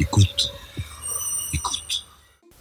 Écoute. 0.00 0.50
Écoute. 1.52 2.06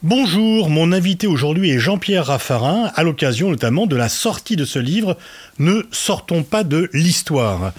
Bonjour, 0.04 0.70
mon 0.70 0.92
invité 0.92 1.26
aujourd'hui 1.26 1.70
est 1.70 1.80
Jean-Pierre 1.80 2.26
Raffarin, 2.26 2.92
à 2.94 3.04
l'occasion 3.04 3.50
notamment 3.50 3.88
de 3.88 3.96
la 3.96 4.10
sortie 4.10 4.58
de 4.58 4.66
ce 4.66 4.78
livre 4.78 5.16
Ne 5.58 5.84
sortons 5.90 6.44
pas 6.44 6.66
de 6.66 6.90
l'histoire, 6.92 7.72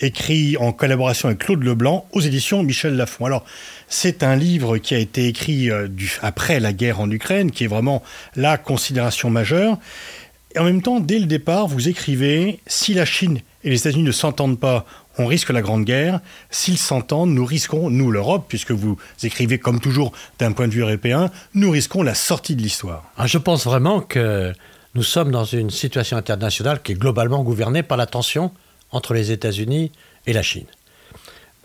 écrit 0.00 0.56
en 0.56 0.70
collaboration 0.70 1.26
avec 1.26 1.40
Claude 1.40 1.64
Leblanc 1.64 2.06
aux 2.12 2.20
éditions 2.20 2.62
Michel 2.62 2.94
Lafon. 2.94 3.26
Alors, 3.26 3.44
c'est 3.88 4.22
un 4.22 4.36
livre 4.36 4.78
qui 4.78 4.94
a 4.94 4.98
été 4.98 5.26
écrit 5.26 5.68
euh, 5.68 5.88
après 6.22 6.60
la 6.60 6.72
guerre 6.72 7.00
en 7.00 7.10
Ukraine, 7.10 7.50
qui 7.50 7.64
est 7.64 7.68
vraiment 7.68 8.04
la 8.36 8.56
considération 8.56 9.30
majeure. 9.30 9.78
Et 10.54 10.60
en 10.60 10.64
même 10.64 10.80
temps, 10.80 11.00
dès 11.00 11.18
le 11.18 11.26
départ, 11.26 11.66
vous 11.66 11.88
écrivez 11.88 12.60
Si 12.68 12.94
la 12.94 13.04
Chine 13.04 13.40
et 13.64 13.70
les 13.70 13.80
États-Unis 13.80 14.04
ne 14.04 14.12
s'entendent 14.12 14.60
pas, 14.60 14.86
on 15.18 15.26
risque 15.26 15.50
la 15.50 15.60
Grande 15.60 15.84
Guerre. 15.84 16.20
S'ils 16.50 16.78
s'entendent, 16.78 17.30
nous 17.30 17.44
risquons, 17.44 17.90
nous 17.90 18.10
l'Europe, 18.10 18.46
puisque 18.48 18.70
vous 18.70 18.96
écrivez 19.22 19.58
comme 19.58 19.80
toujours 19.80 20.12
d'un 20.38 20.52
point 20.52 20.68
de 20.68 20.72
vue 20.72 20.82
européen, 20.82 21.30
nous 21.54 21.70
risquons 21.70 22.02
la 22.02 22.14
sortie 22.14 22.56
de 22.56 22.62
l'histoire. 22.62 23.04
Ah, 23.16 23.26
je 23.26 23.38
pense 23.38 23.64
vraiment 23.64 24.00
que 24.00 24.52
nous 24.94 25.02
sommes 25.02 25.30
dans 25.30 25.44
une 25.44 25.70
situation 25.70 26.16
internationale 26.16 26.80
qui 26.82 26.92
est 26.92 26.94
globalement 26.96 27.42
gouvernée 27.42 27.82
par 27.82 27.98
la 27.98 28.06
tension 28.06 28.52
entre 28.90 29.12
les 29.12 29.32
États-Unis 29.32 29.92
et 30.26 30.32
la 30.32 30.42
Chine. 30.42 30.66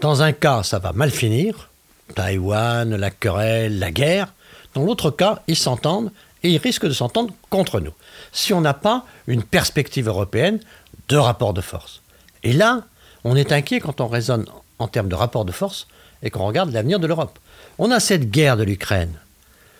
Dans 0.02 0.22
un 0.22 0.34
cas, 0.34 0.64
ça 0.64 0.80
va 0.80 0.92
mal 0.92 1.12
finir, 1.12 1.70
Taïwan, 2.16 2.96
la 2.96 3.12
querelle, 3.12 3.80
la 3.80 3.92
guerre. 3.92 4.34
Dans 4.74 4.84
l'autre 4.84 5.12
cas, 5.12 5.42
ils 5.48 5.56
s'entendent 5.56 6.12
et 6.42 6.50
ils 6.50 6.58
risquent 6.58 6.88
de 6.88 6.92
s'entendre 6.92 7.34
contre 7.50 7.80
nous. 7.80 7.94
Si 8.32 8.54
on 8.54 8.60
n'a 8.60 8.74
pas 8.74 9.06
une 9.28 9.44
perspective 9.44 10.08
européenne 10.08 10.60
de 11.08 11.18
rapport 11.18 11.54
de 11.54 11.62
force. 11.62 12.02
Et 12.44 12.54
là, 12.54 12.84
on 13.24 13.36
est 13.36 13.52
inquiet 13.52 13.80
quand 13.80 14.02
on 14.02 14.08
raisonne 14.08 14.46
en 14.80 14.88
termes 14.88 15.10
de 15.10 15.16
rapport 15.16 15.46
de 15.46 15.52
force 15.52 15.88
et 16.22 16.30
qu'on 16.30 16.46
regarde 16.46 16.72
l'avenir 16.72 17.00
de 17.00 17.08
l'Europe. 17.08 17.40
On 17.78 17.92
a 17.92 18.00
cette 18.00 18.30
guerre 18.30 18.58
de 18.58 18.64
l'Ukraine. 18.64 19.14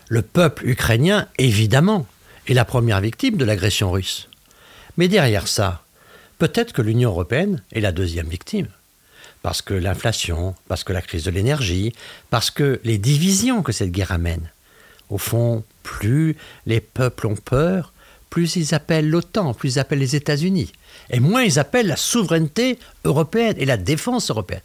Le 0.08 0.22
peuple 0.22 0.68
ukrainien, 0.68 1.28
évidemment, 1.38 2.06
est 2.46 2.54
la 2.54 2.64
première 2.64 3.00
victime 3.00 3.36
de 3.36 3.44
l'agression 3.44 3.90
russe. 3.90 4.28
Mais 4.96 5.08
derrière 5.08 5.48
ça, 5.48 5.82
peut-être 6.38 6.72
que 6.72 6.82
l'Union 6.82 7.10
européenne 7.10 7.62
est 7.72 7.80
la 7.80 7.92
deuxième 7.92 8.28
victime. 8.28 8.68
Parce 9.42 9.62
que 9.62 9.74
l'inflation, 9.74 10.54
parce 10.68 10.84
que 10.84 10.92
la 10.92 11.02
crise 11.02 11.24
de 11.24 11.30
l'énergie, 11.30 11.92
parce 12.30 12.50
que 12.50 12.80
les 12.84 12.98
divisions 12.98 13.62
que 13.62 13.72
cette 13.72 13.90
guerre 13.90 14.12
amène. 14.12 14.50
Au 15.10 15.18
fond, 15.18 15.64
plus 15.82 16.36
les 16.66 16.80
peuples 16.80 17.26
ont 17.26 17.36
peur, 17.36 17.92
plus 18.30 18.56
ils 18.56 18.74
appellent 18.74 19.08
l'OTAN, 19.08 19.52
plus 19.54 19.74
ils 19.74 19.78
appellent 19.78 19.98
les 19.98 20.16
États-Unis 20.16 20.72
et 21.10 21.20
moins 21.20 21.42
ils 21.42 21.58
appellent 21.58 21.86
la 21.86 21.96
souveraineté 21.96 22.78
européenne 23.04 23.56
et 23.58 23.64
la 23.64 23.76
défense 23.76 24.30
européenne. 24.30 24.62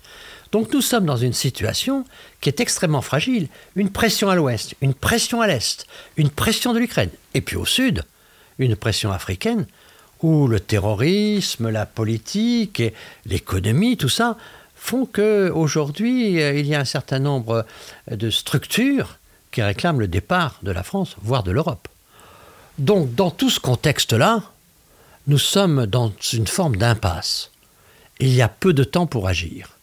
Donc 0.52 0.74
nous 0.74 0.82
sommes 0.82 1.06
dans 1.06 1.18
une 1.18 1.34
situation 1.34 2.06
qui 2.42 2.50
est 2.50 2.60
extrêmement 2.60 3.02
fragile. 3.02 3.48
Une 3.76 3.92
pression 3.92 4.30
à 4.30 4.36
l'ouest, 4.36 4.76
une 4.82 4.94
pression 4.94 5.42
à 5.42 5.48
l'est, 5.48 5.86
une 6.18 6.30
pression 6.30 6.74
de 6.74 6.80
l'Ukraine. 6.80 7.12
Et 7.34 7.42
puis 7.42 7.56
au 7.56 7.66
sud, 7.66 8.04
une 8.58 8.76
pression 8.76 9.12
africaine 9.12 9.68
où 10.22 10.48
le 10.48 10.60
terrorisme, 10.60 11.70
la 11.70 11.86
politique 11.86 12.80
et 12.80 12.94
l'économie, 13.26 13.96
tout 13.96 14.10
ça, 14.10 14.38
font 14.76 15.06
qu'aujourd'hui, 15.06 16.34
il 16.34 16.66
y 16.66 16.76
a 16.76 16.80
un 16.80 16.86
certain 16.86 17.20
nombre 17.20 17.66
de 18.10 18.30
structures 18.30 19.18
qui 19.52 19.62
réclament 19.62 20.00
le 20.00 20.08
départ 20.08 20.60
de 20.64 20.72
la 20.72 20.84
France, 20.84 21.16
voire 21.22 21.44
de 21.44 21.52
l'Europe. 21.52 21.88
Donc 22.78 23.14
dans 23.14 23.32
tout 23.32 23.50
ce 23.50 23.60
contexte-là, 23.60 24.44
nous 25.30 25.38
sommes 25.38 25.86
dans 25.86 26.12
une 26.34 26.48
forme 26.48 26.76
d'impasse. 26.76 27.52
Il 28.20 28.34
y 28.34 28.42
a 28.42 28.50
peu 28.50 28.74
de 28.74 28.84
temps 28.84 29.06
pour 29.06 29.28
agir. 29.28 29.78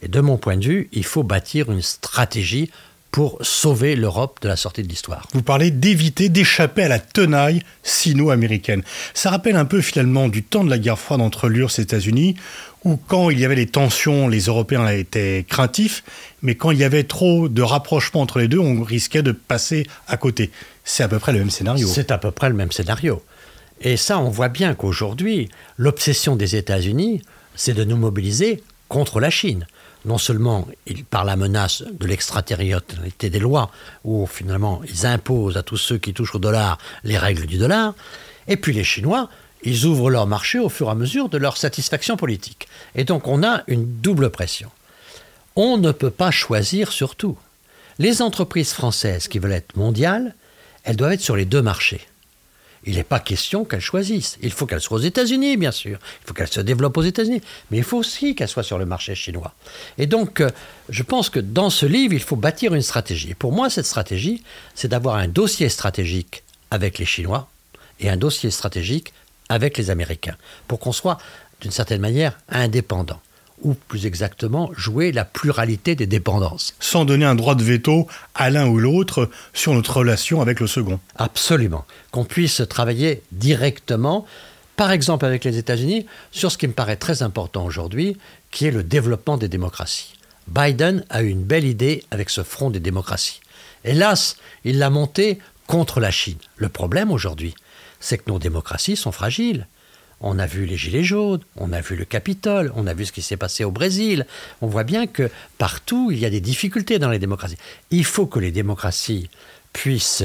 Et 0.00 0.06
de 0.06 0.20
mon 0.20 0.36
point 0.38 0.56
de 0.56 0.64
vue, 0.64 0.88
il 0.92 1.04
faut 1.04 1.24
bâtir 1.24 1.72
une 1.72 1.82
stratégie 1.82 2.70
pour 3.10 3.36
sauver 3.42 3.96
l'Europe 3.96 4.38
de 4.42 4.48
la 4.48 4.54
sortie 4.54 4.84
de 4.84 4.88
l'histoire. 4.88 5.26
Vous 5.34 5.42
parlez 5.42 5.72
d'éviter, 5.72 6.28
d'échapper 6.28 6.84
à 6.84 6.88
la 6.88 7.00
tenaille 7.00 7.62
sino-américaine. 7.82 8.84
Ça 9.12 9.30
rappelle 9.30 9.56
un 9.56 9.64
peu 9.64 9.80
finalement 9.80 10.28
du 10.28 10.44
temps 10.44 10.62
de 10.62 10.70
la 10.70 10.78
guerre 10.78 11.00
froide 11.00 11.20
entre 11.20 11.48
l'URSS 11.48 11.80
et 11.80 11.82
les 11.82 11.84
États-Unis, 11.84 12.36
où 12.84 12.96
quand 12.96 13.30
il 13.30 13.40
y 13.40 13.44
avait 13.44 13.56
les 13.56 13.66
tensions, 13.66 14.28
les 14.28 14.42
Européens 14.42 14.86
étaient 14.86 15.44
craintifs, 15.48 16.04
mais 16.42 16.54
quand 16.54 16.70
il 16.70 16.78
y 16.78 16.84
avait 16.84 17.04
trop 17.04 17.48
de 17.48 17.62
rapprochement 17.62 18.20
entre 18.20 18.38
les 18.38 18.48
deux, 18.48 18.60
on 18.60 18.82
risquait 18.82 19.22
de 19.22 19.32
passer 19.32 19.84
à 20.06 20.16
côté. 20.16 20.52
C'est 20.84 21.02
à 21.02 21.08
peu 21.08 21.18
près 21.18 21.32
le 21.32 21.40
même 21.40 21.50
scénario. 21.50 21.88
C'est 21.88 22.12
à 22.12 22.18
peu 22.18 22.30
près 22.30 22.48
le 22.48 22.54
même 22.54 22.72
scénario. 22.72 23.20
Et 23.82 23.96
ça, 23.96 24.20
on 24.20 24.28
voit 24.28 24.48
bien 24.48 24.74
qu'aujourd'hui, 24.74 25.48
l'obsession 25.76 26.36
des 26.36 26.54
États-Unis, 26.54 27.20
c'est 27.56 27.74
de 27.74 27.82
nous 27.82 27.96
mobiliser 27.96 28.62
contre 28.88 29.18
la 29.18 29.30
Chine. 29.30 29.66
Non 30.04 30.18
seulement 30.18 30.66
par 31.10 31.24
la 31.24 31.36
menace 31.36 31.82
de 31.82 32.06
l'extraterritorialité 32.06 33.28
des 33.28 33.38
lois, 33.40 33.70
où 34.04 34.26
finalement 34.26 34.82
ils 34.88 35.06
imposent 35.06 35.56
à 35.56 35.62
tous 35.62 35.76
ceux 35.76 35.98
qui 35.98 36.12
touchent 36.12 36.34
au 36.34 36.40
dollar 36.40 36.78
les 37.02 37.18
règles 37.18 37.46
du 37.46 37.58
dollar, 37.58 37.94
et 38.48 38.56
puis 38.56 38.72
les 38.72 38.84
Chinois, 38.84 39.28
ils 39.62 39.84
ouvrent 39.84 40.10
leur 40.10 40.26
marché 40.26 40.58
au 40.58 40.68
fur 40.68 40.88
et 40.88 40.90
à 40.90 40.94
mesure 40.96 41.28
de 41.28 41.38
leur 41.38 41.56
satisfaction 41.56 42.16
politique. 42.16 42.66
Et 42.96 43.04
donc 43.04 43.28
on 43.28 43.44
a 43.44 43.62
une 43.68 43.84
double 44.00 44.30
pression. 44.30 44.70
On 45.54 45.76
ne 45.76 45.92
peut 45.92 46.10
pas 46.10 46.32
choisir 46.32 46.90
sur 46.90 47.14
tout. 47.14 47.38
Les 47.98 48.22
entreprises 48.22 48.72
françaises 48.72 49.28
qui 49.28 49.38
veulent 49.38 49.52
être 49.52 49.76
mondiales, 49.76 50.34
elles 50.82 50.96
doivent 50.96 51.12
être 51.12 51.20
sur 51.20 51.36
les 51.36 51.44
deux 51.44 51.62
marchés 51.62 52.08
il 52.84 52.96
n'est 52.96 53.04
pas 53.04 53.20
question 53.20 53.64
qu'elle 53.64 53.80
choisisse. 53.80 54.38
Il 54.42 54.50
faut 54.50 54.66
qu'elle 54.66 54.80
soit 54.80 54.96
aux 54.96 55.02
États-Unis, 55.02 55.56
bien 55.56 55.70
sûr. 55.70 55.98
Il 56.22 56.26
faut 56.26 56.34
qu'elle 56.34 56.52
se 56.52 56.60
développe 56.60 56.96
aux 56.96 57.02
États-Unis. 57.02 57.40
Mais 57.70 57.78
il 57.78 57.84
faut 57.84 57.98
aussi 57.98 58.34
qu'elle 58.34 58.48
soit 58.48 58.62
sur 58.62 58.78
le 58.78 58.86
marché 58.86 59.14
chinois. 59.14 59.54
Et 59.98 60.06
donc, 60.06 60.40
euh, 60.40 60.50
je 60.88 61.02
pense 61.02 61.30
que 61.30 61.38
dans 61.38 61.70
ce 61.70 61.86
livre, 61.86 62.14
il 62.14 62.20
faut 62.20 62.36
bâtir 62.36 62.74
une 62.74 62.82
stratégie. 62.82 63.30
Et 63.30 63.34
pour 63.34 63.52
moi, 63.52 63.70
cette 63.70 63.86
stratégie, 63.86 64.42
c'est 64.74 64.88
d'avoir 64.88 65.16
un 65.16 65.28
dossier 65.28 65.68
stratégique 65.68 66.42
avec 66.70 66.98
les 66.98 67.06
Chinois 67.06 67.48
et 68.00 68.10
un 68.10 68.16
dossier 68.16 68.50
stratégique 68.50 69.12
avec 69.48 69.78
les 69.78 69.90
Américains, 69.90 70.36
pour 70.66 70.78
qu'on 70.78 70.92
soit, 70.92 71.18
d'une 71.60 71.70
certaine 71.70 72.00
manière, 72.00 72.38
indépendant 72.48 73.20
ou 73.62 73.74
plus 73.74 74.06
exactement 74.06 74.70
jouer 74.76 75.12
la 75.12 75.24
pluralité 75.24 75.94
des 75.94 76.06
dépendances. 76.06 76.74
Sans 76.80 77.04
donner 77.04 77.24
un 77.24 77.34
droit 77.34 77.54
de 77.54 77.62
veto 77.62 78.06
à 78.34 78.50
l'un 78.50 78.66
ou 78.66 78.78
l'autre 78.78 79.30
sur 79.52 79.72
notre 79.72 79.98
relation 79.98 80.40
avec 80.40 80.60
le 80.60 80.66
second. 80.66 81.00
Absolument. 81.16 81.84
Qu'on 82.10 82.24
puisse 82.24 82.62
travailler 82.68 83.22
directement, 83.32 84.26
par 84.76 84.92
exemple 84.92 85.24
avec 85.24 85.44
les 85.44 85.58
États-Unis, 85.58 86.06
sur 86.30 86.50
ce 86.52 86.58
qui 86.58 86.68
me 86.68 86.72
paraît 86.72 86.96
très 86.96 87.22
important 87.22 87.64
aujourd'hui, 87.64 88.16
qui 88.50 88.66
est 88.66 88.70
le 88.70 88.82
développement 88.82 89.36
des 89.36 89.48
démocraties. 89.48 90.14
Biden 90.48 91.04
a 91.08 91.22
eu 91.22 91.28
une 91.28 91.44
belle 91.44 91.64
idée 91.64 92.04
avec 92.10 92.28
ce 92.30 92.42
front 92.42 92.70
des 92.70 92.80
démocraties. 92.80 93.40
Hélas, 93.84 94.36
il 94.64 94.78
l'a 94.78 94.90
monté 94.90 95.38
contre 95.66 96.00
la 96.00 96.10
Chine. 96.10 96.38
Le 96.56 96.68
problème 96.68 97.10
aujourd'hui, 97.10 97.54
c'est 98.00 98.18
que 98.18 98.30
nos 98.30 98.38
démocraties 98.38 98.96
sont 98.96 99.12
fragiles. 99.12 99.66
On 100.22 100.38
a 100.38 100.46
vu 100.46 100.66
les 100.66 100.76
Gilets 100.76 101.02
jaunes, 101.02 101.40
on 101.56 101.72
a 101.72 101.80
vu 101.80 101.96
le 101.96 102.04
Capitole, 102.04 102.72
on 102.76 102.86
a 102.86 102.94
vu 102.94 103.04
ce 103.04 103.12
qui 103.12 103.22
s'est 103.22 103.36
passé 103.36 103.64
au 103.64 103.72
Brésil. 103.72 104.26
On 104.60 104.68
voit 104.68 104.84
bien 104.84 105.08
que 105.08 105.30
partout, 105.58 106.10
il 106.12 106.18
y 106.18 106.24
a 106.24 106.30
des 106.30 106.40
difficultés 106.40 107.00
dans 107.00 107.10
les 107.10 107.18
démocraties. 107.18 107.58
Il 107.90 108.04
faut 108.04 108.26
que 108.26 108.38
les 108.38 108.52
démocraties 108.52 109.28
puissent 109.72 110.24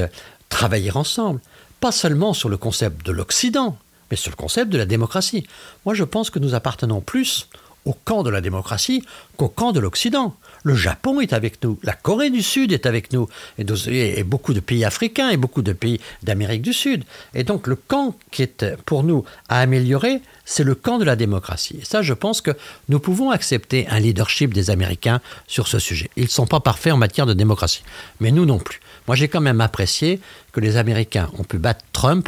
travailler 0.50 0.96
ensemble, 0.96 1.42
pas 1.80 1.92
seulement 1.92 2.34
sur 2.34 2.48
le 2.48 2.58
concept 2.58 3.06
de 3.06 3.12
l'Occident, 3.12 3.78
mais 4.12 4.18
sur 4.18 4.32
le 4.32 4.36
concept 4.36 4.72
de 4.72 4.78
la 4.78 4.86
démocratie. 4.86 5.48
Moi, 5.84 5.96
je 5.96 6.04
pense 6.04 6.30
que 6.30 6.40
nous 6.40 6.54
appartenons 6.54 7.02
plus 7.02 7.50
au 7.88 7.94
camp 7.94 8.22
de 8.22 8.30
la 8.30 8.42
démocratie 8.42 9.04
qu'au 9.38 9.48
camp 9.48 9.72
de 9.72 9.80
l'Occident. 9.80 10.36
Le 10.64 10.76
Japon 10.76 11.22
est 11.22 11.32
avec 11.32 11.64
nous, 11.64 11.80
la 11.84 11.94
Corée 11.94 12.30
du 12.30 12.42
Sud 12.44 12.74
est 12.74 12.86
avec 12.86 13.14
nous, 13.14 13.30
et, 13.58 14.24
beaucoup 14.24 14.54
de 14.54 14.60
pays 14.60 14.84
africains 14.84 15.30
et 15.30 15.38
beaucoup 15.38 15.62
de 15.62 15.72
pays 15.72 16.02
d'Amérique 16.22 16.62
du 16.62 16.74
Sud. 16.74 17.06
Et 17.34 17.46
donc 17.46 17.66
le 17.68 17.76
camp 17.76 18.16
qui 18.32 18.44
est 18.44 18.66
pour 18.86 19.04
nous 19.04 19.24
à 19.48 19.62
améliorer, 19.62 20.22
c'est 20.44 20.66
le 20.66 20.76
camp 20.76 20.98
de 20.98 21.06
la 21.06 21.16
démocratie. 21.16 21.78
Et 21.82 21.86
ça, 21.86 22.02
je 22.02 22.14
pense 22.14 22.42
que 22.42 22.52
nous 22.90 23.00
pouvons 23.00 23.32
accepter 23.32 23.88
un 23.88 24.00
leadership 24.00 24.54
des 24.54 24.70
Américains 24.70 25.22
sur 25.48 25.70
ce 25.70 25.80
sujet. 25.80 26.10
Ils 26.18 26.24
ne 26.24 26.30
sont 26.30 26.48
pas 26.48 26.60
parfaits 26.60 26.92
en 26.92 26.98
matière 26.98 27.26
de 27.26 27.34
démocratie, 27.34 27.84
mais 28.20 28.32
nous 28.32 28.46
non 28.46 28.60
plus. 28.60 28.82
Moi, 29.08 29.16
j'ai 29.16 29.30
quand 29.30 29.42
même 29.42 29.62
apprécié 29.62 30.20
que 30.52 30.60
les 30.60 30.76
Américains 30.76 31.30
ont 31.38 31.44
pu 31.46 31.58
battre 31.58 31.86
Trump 31.94 32.28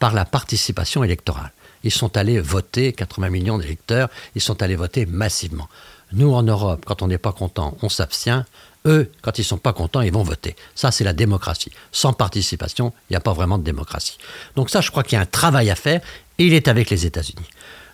par 0.00 0.12
la 0.14 0.24
participation 0.24 1.04
électorale. 1.04 1.52
Ils 1.84 1.90
sont 1.90 2.16
allés 2.16 2.40
voter, 2.40 2.92
80 2.92 3.30
millions 3.30 3.58
d'électeurs, 3.58 4.08
ils 4.34 4.40
sont 4.40 4.62
allés 4.62 4.76
voter 4.76 5.06
massivement. 5.06 5.68
Nous, 6.12 6.32
en 6.32 6.42
Europe, 6.42 6.84
quand 6.86 7.02
on 7.02 7.08
n'est 7.08 7.18
pas 7.18 7.32
content, 7.32 7.76
on 7.82 7.88
s'abstient. 7.88 8.44
Eux, 8.84 9.10
quand 9.22 9.38
ils 9.38 9.42
ne 9.42 9.46
sont 9.46 9.58
pas 9.58 9.72
contents, 9.72 10.00
ils 10.00 10.12
vont 10.12 10.22
voter. 10.22 10.56
Ça, 10.74 10.90
c'est 10.90 11.04
la 11.04 11.12
démocratie. 11.12 11.70
Sans 11.92 12.12
participation, 12.12 12.92
il 13.08 13.12
n'y 13.12 13.16
a 13.16 13.20
pas 13.20 13.32
vraiment 13.32 13.58
de 13.58 13.64
démocratie. 13.64 14.18
Donc 14.56 14.70
ça, 14.70 14.80
je 14.80 14.90
crois 14.90 15.04
qu'il 15.04 15.16
y 15.16 15.18
a 15.18 15.22
un 15.22 15.26
travail 15.26 15.70
à 15.70 15.76
faire, 15.76 16.00
et 16.38 16.46
il 16.46 16.52
est 16.52 16.68
avec 16.68 16.90
les 16.90 17.06
États-Unis. 17.06 17.48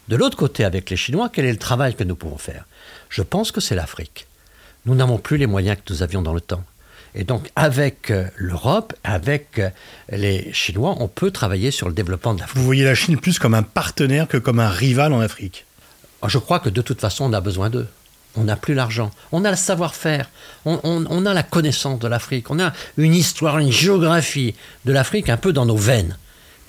De 0.08 0.16
l'autre 0.16 0.36
côté, 0.36 0.64
avec 0.64 0.88
les 0.88 0.96
Chinois, 0.96 1.28
quel 1.30 1.44
est 1.44 1.52
le 1.52 1.58
travail 1.58 1.94
que 1.94 2.04
nous 2.04 2.16
pouvons 2.16 2.38
faire? 2.38 2.64
Je 3.10 3.22
pense 3.22 3.52
que 3.52 3.60
c'est 3.60 3.74
l'Afrique. 3.74 4.26
Nous 4.86 4.94
n'avons 4.94 5.18
plus 5.18 5.36
les 5.36 5.46
moyens 5.46 5.76
que 5.76 5.92
nous 5.92 6.02
avions 6.02 6.22
dans 6.22 6.32
le 6.32 6.40
temps. 6.40 6.64
Et 7.18 7.24
donc, 7.24 7.50
avec 7.56 8.12
euh, 8.12 8.28
l'Europe, 8.36 8.94
avec 9.02 9.58
euh, 9.58 9.70
les 10.10 10.52
Chinois, 10.52 10.94
on 11.00 11.08
peut 11.08 11.32
travailler 11.32 11.72
sur 11.72 11.88
le 11.88 11.92
développement 11.92 12.32
de 12.32 12.40
l'Afrique. 12.40 12.56
Vous 12.56 12.64
voyez 12.64 12.84
la 12.84 12.94
Chine 12.94 13.18
plus 13.18 13.40
comme 13.40 13.54
un 13.54 13.64
partenaire 13.64 14.28
que 14.28 14.38
comme 14.38 14.60
un 14.60 14.70
rival 14.70 15.12
en 15.12 15.20
Afrique 15.20 15.66
Je 16.26 16.38
crois 16.38 16.60
que 16.60 16.68
de 16.68 16.80
toute 16.80 17.00
façon, 17.00 17.24
on 17.24 17.32
a 17.34 17.40
besoin 17.40 17.68
d'eux 17.68 17.88
on 18.36 18.44
n'a 18.44 18.56
plus 18.56 18.74
l'argent. 18.74 19.10
On 19.32 19.44
a 19.44 19.50
le 19.50 19.56
savoir-faire, 19.56 20.30
on, 20.64 20.78
on 20.84 21.26
a 21.26 21.34
la 21.34 21.42
connaissance 21.42 21.98
de 21.98 22.06
l'Afrique, 22.06 22.50
on 22.50 22.60
a 22.60 22.72
une 22.96 23.14
histoire, 23.14 23.58
une 23.58 23.72
géographie 23.72 24.54
de 24.84 24.92
l'Afrique 24.92 25.28
un 25.28 25.36
peu 25.36 25.52
dans 25.52 25.66
nos 25.66 25.76
veines. 25.76 26.16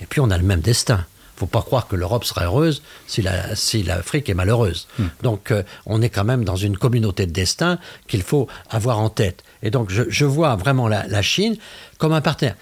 Et 0.00 0.06
puis 0.06 0.20
on 0.20 0.30
a 0.30 0.38
le 0.38 0.42
même 0.42 0.62
destin 0.62 1.06
faut 1.40 1.46
pas 1.46 1.62
croire 1.62 1.88
que 1.88 1.96
l'Europe 1.96 2.24
sera 2.24 2.44
heureuse 2.44 2.82
si 3.06 3.22
l'Afrique 3.22 4.26
si 4.26 4.30
est 4.30 4.34
malheureuse. 4.34 4.86
Hmm. 4.98 5.06
Donc 5.22 5.50
euh, 5.50 5.62
on 5.86 6.02
est 6.02 6.10
quand 6.10 6.24
même 6.24 6.44
dans 6.44 6.56
une 6.56 6.76
communauté 6.76 7.24
de 7.24 7.32
destin 7.32 7.78
qu'il 8.08 8.22
faut 8.22 8.46
avoir 8.68 8.98
en 8.98 9.08
tête. 9.08 9.42
Et 9.62 9.70
donc 9.70 9.90
je, 9.90 10.24
vois 10.26 10.54
vraiment 10.56 10.86
la, 10.86 11.22
Chine 11.22 11.56
comme 11.96 12.12
un 12.12 12.20
partenaire. 12.20 12.56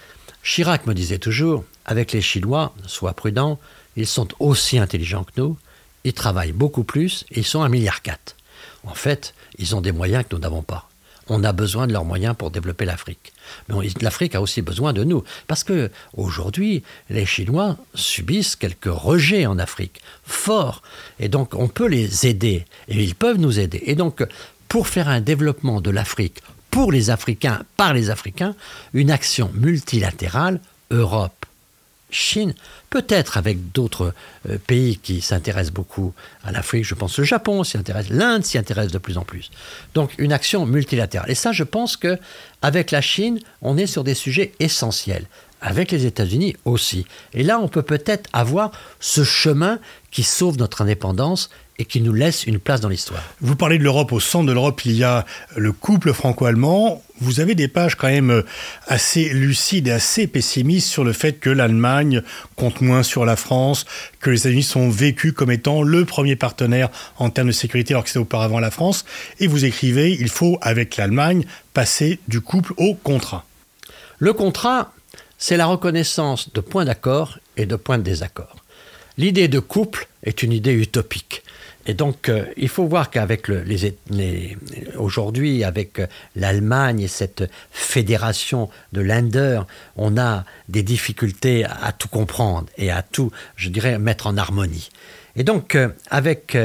Chirac 0.45 0.87
me 0.87 0.95
disait 0.95 1.19
toujours, 1.19 1.65
avec 1.87 2.13
les 2.13 2.21
Chinois, 2.21 2.73
sois 2.87 3.15
prudent, 3.15 3.59
ils 3.97 4.07
sont 4.07 4.29
aussi 4.39 4.79
intelligents 4.79 5.25
que 5.25 5.41
nous, 5.41 5.57
ils 6.05 6.13
travaillent 6.13 6.53
beaucoup 6.53 6.85
plus 6.85 7.25
et 7.33 7.41
ils 7.41 7.45
sont 7.45 7.63
un 7.63 7.69
milliard 7.69 8.01
quatre. 8.03 8.37
En 8.87 8.95
fait, 8.95 9.35
ils 9.59 9.75
ont 9.75 9.81
des 9.81 9.93
moyens 9.93 10.23
que 10.23 10.37
nous 10.37 10.41
n'avons 10.41 10.63
pas 10.63 10.88
on 11.29 11.45
a 11.45 11.53
besoin 11.53 11.87
de 11.87 11.93
leurs 11.93 12.05
moyens 12.05 12.35
pour 12.37 12.51
développer 12.51 12.85
l'Afrique. 12.85 13.33
Mais 13.69 13.77
l'Afrique 14.01 14.35
a 14.35 14.41
aussi 14.41 14.63
besoin 14.63 14.93
de 14.93 15.05
nous. 15.05 15.25
Parce 15.47 15.65
que 15.65 15.91
aujourd'hui, 16.17 16.83
les 17.11 17.27
Chinois 17.27 17.77
subissent 17.95 18.57
quelques 18.57 18.87
rejets 18.87 19.47
en 19.47 19.59
Afrique, 19.59 20.01
forts. 20.25 20.83
Et 21.21 21.29
donc, 21.29 21.55
on 21.55 21.69
peut 21.69 21.89
les 21.89 22.27
aider. 22.27 22.65
Et 22.89 23.03
ils 23.03 23.15
peuvent 23.15 23.39
nous 23.39 23.59
aider. 23.59 23.83
Et 23.87 23.95
donc, 23.95 24.27
pour 24.69 24.89
faire 24.89 25.09
un 25.09 25.21
développement 25.21 25.81
de 25.81 25.91
l'Afrique 25.91 26.43
pour 26.71 26.93
les 26.93 27.11
Africains, 27.11 27.63
par 27.77 27.95
les 27.95 28.11
Africains, 28.11 28.55
une 28.93 29.11
action 29.11 29.51
multilatérale, 29.55 30.61
Europe, 30.91 31.47
Chine, 32.11 32.55
peut-être 32.91 33.37
avec 33.37 33.73
d'autres 33.73 34.15
euh, 34.49 34.59
pays 34.67 34.97
qui 34.97 35.21
s'intéressent 35.21 35.73
beaucoup 35.73 36.15
à 36.43 36.53
l'Afrique, 36.53 36.85
je 36.85 36.95
pense 36.95 37.19
le 37.19 37.25
Japon 37.25 37.65
s'y 37.65 37.77
intéresse, 37.77 38.09
l'Inde 38.09 38.45
s'y 38.45 38.57
intéresse 38.57 38.91
de 38.91 38.99
plus 38.99 39.19
en 39.19 39.25
plus. 39.25 39.51
Donc 39.95 40.13
une 40.19 40.33
action 40.33 40.65
multilatérale. 40.65 41.31
Et 41.31 41.35
ça, 41.35 41.53
je 41.53 41.65
pense 41.65 41.97
que 41.97 42.19
avec 42.63 42.91
la 42.91 43.01
Chine, 43.01 43.41
on 43.63 43.77
est 43.77 43.87
sur 43.87 44.05
des 44.05 44.15
sujets 44.15 44.53
essentiels. 44.61 45.27
Avec 45.61 45.91
les 45.91 46.07
États-Unis 46.07 46.55
aussi. 46.65 47.05
Et 47.33 47.43
là, 47.43 47.59
on 47.59 47.67
peut 47.67 47.83
peut-être 47.83 48.31
avoir 48.33 48.71
ce 49.01 49.25
chemin 49.25 49.81
qui 50.13 50.23
sauve 50.23 50.57
notre 50.57 50.83
indépendance 50.83 51.51
et 51.79 51.85
qui 51.85 52.01
nous 52.01 52.13
laisse 52.13 52.45
une 52.45 52.59
place 52.59 52.81
dans 52.81 52.89
l'histoire. 52.89 53.23
Vous 53.41 53.57
parlez 53.57 53.79
de 53.79 53.83
l'Europe, 53.83 54.13
au 54.13 54.21
centre 54.21 54.47
de 54.47 54.53
l'Europe, 54.53 54.85
il 54.85 54.93
y 54.93 55.05
a 55.05 55.25
le 55.57 55.73
couple 55.73 56.13
franco-allemand. 56.13 57.03
Vous 57.21 57.41
avez 57.41 57.55
des 57.55 57.67
pages 57.67 57.97
quand 57.97 58.09
même 58.09 58.45
assez 58.87 59.29
lucides 59.31 59.89
et 59.89 59.93
assez 59.93 60.27
pessimistes 60.27 60.89
sur 60.89 61.03
le 61.03 61.13
fait 61.13 61.41
que 61.41 61.51
l'Allemagne 61.51 62.23
compte 62.55 62.81
moins 62.81 63.03
sur 63.03 63.25
la 63.25 63.35
France, 63.35 63.87
que 64.21 64.31
les 64.31 64.41
États-Unis 64.41 64.63
sont 64.63 64.89
vécus 64.89 65.33
comme 65.33 65.51
étant 65.51 65.83
le 65.83 66.05
premier 66.05 66.37
partenaire 66.37 66.91
en 67.17 67.31
termes 67.31 67.49
de 67.49 67.53
sécurité 67.53 67.95
alors 67.95 68.05
que 68.05 68.11
c'était 68.11 68.21
auparavant 68.21 68.61
la 68.61 68.71
France. 68.71 69.05
Et 69.41 69.49
vous 69.49 69.65
écrivez, 69.65 70.13
il 70.13 70.29
faut, 70.29 70.59
avec 70.61 70.97
l'Allemagne, 70.97 71.45
passer 71.75 72.21
du 72.29 72.41
couple 72.41 72.73
au 72.77 72.95
contrat. 72.95 73.45
Le 74.19 74.33
contrat, 74.33 74.93
c'est 75.39 75.57
la 75.57 75.67
reconnaissance 75.67 76.53
de 76.53 76.61
points 76.61 76.85
d'accord 76.85 77.39
et 77.57 77.67
de 77.67 77.77
points 77.77 77.99
de 77.99 78.03
désaccord. 78.03 78.57
L'idée 79.17 79.49
de 79.49 79.59
couple 79.59 80.07
est 80.23 80.45
une 80.45 80.53
idée 80.53 80.73
utopique. 80.73 81.43
Et 81.89 81.95
donc, 81.95 82.29
euh, 82.29 82.45
il 82.59 82.69
faut 82.69 82.87
voir 82.87 83.09
qu'avec 83.09 83.49
les, 83.49 84.57
aujourd'hui, 84.99 85.65
avec 85.65 85.99
euh, 85.99 86.07
l'Allemagne 86.37 87.01
et 87.01 87.09
cette 87.09 87.51
fédération 87.71 88.69
de 88.93 89.01
Länder, 89.01 89.63
on 89.97 90.19
a 90.19 90.45
des 90.69 90.83
difficultés 90.83 91.65
à, 91.65 91.93
tout 91.93 92.09
comprendre 92.09 92.69
et 92.77 92.91
à 92.91 93.01
tout, 93.01 93.33
je 93.57 93.71
dirais, 93.71 93.99
mettre 93.99 94.27
en 94.27 94.37
harmonie. 94.37 94.91
Et 95.35 95.45
donc, 95.45 95.77
euh, 95.77 95.89
avec 96.11 96.59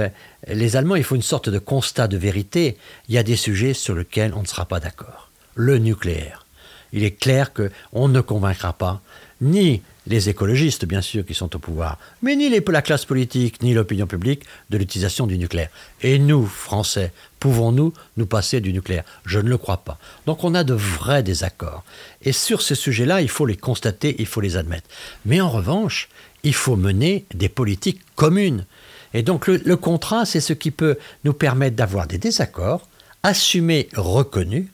les 0.47 0.75
Allemands, 0.75 0.95
il 0.95 1.05
faut 1.05 1.15
une 1.15 1.21
sorte 1.21 1.47
de 1.47 1.59
constat 1.59 2.09
de 2.09 2.17
vérité. 2.17 2.77
Il 3.07 3.15
y 3.15 3.17
a 3.17 3.23
des 3.23 3.37
sujets 3.37 3.73
sur 3.73 3.95
lesquels 3.95 4.33
on 4.35 4.41
ne 4.41 4.47
sera 4.47 4.65
pas 4.65 4.81
d'accord. 4.81 5.31
Le 5.55 5.77
nucléaire. 5.77 6.45
Il 6.91 7.03
est 7.05 7.17
clair 7.17 7.51
qu'on 7.53 8.09
ne 8.09 8.19
convaincra 8.19 8.73
pas 8.73 9.01
ni 9.39 9.81
les 10.07 10.29
écologistes, 10.29 10.85
bien 10.85 11.01
sûr, 11.01 11.25
qui 11.25 11.33
sont 11.33 11.55
au 11.55 11.59
pouvoir, 11.59 11.97
mais 12.21 12.35
ni 12.35 12.50
la 12.50 12.81
classe 12.81 13.05
politique, 13.05 13.61
ni 13.61 13.73
l'opinion 13.73 14.07
publique 14.07 14.44
de 14.69 14.77
l'utilisation 14.77 15.27
du 15.27 15.38
nucléaire. 15.38 15.69
Et 16.01 16.19
nous, 16.19 16.45
Français, 16.45 17.11
pouvons-nous 17.39 17.94
nous 18.17 18.25
passer 18.25 18.61
du 18.61 18.73
nucléaire? 18.73 19.03
Je 19.25 19.39
ne 19.39 19.50
le 19.50 19.57
crois 19.57 19.77
pas. 19.77 19.97
Donc 20.25 20.44
on 20.44 20.55
a 20.55 20.63
de 20.63 20.73
vrais 20.73 21.23
désaccords. 21.23 21.83
Et 22.21 22.31
sur 22.31 22.61
ces 22.61 22.75
sujets-là, 22.75 23.21
il 23.21 23.29
faut 23.29 23.45
les 23.45 23.57
constater, 23.57 24.15
il 24.19 24.25
faut 24.25 24.41
les 24.41 24.57
admettre. 24.57 24.89
Mais 25.25 25.41
en 25.41 25.50
revanche, 25.50 26.09
il 26.44 26.53
faut 26.53 26.75
mener 26.75 27.25
des 27.33 27.49
politiques 27.49 28.01
communes. 28.15 28.65
Et 29.13 29.23
donc 29.23 29.47
le, 29.47 29.61
le 29.63 29.77
contrat, 29.77 30.25
c'est 30.25 30.41
ce 30.41 30.53
qui 30.53 30.71
peut 30.71 30.97
nous 31.23 31.33
permettre 31.33 31.75
d'avoir 31.75 32.07
des 32.07 32.17
désaccords, 32.17 32.88
assumés, 33.23 33.88
reconnus, 33.95 34.67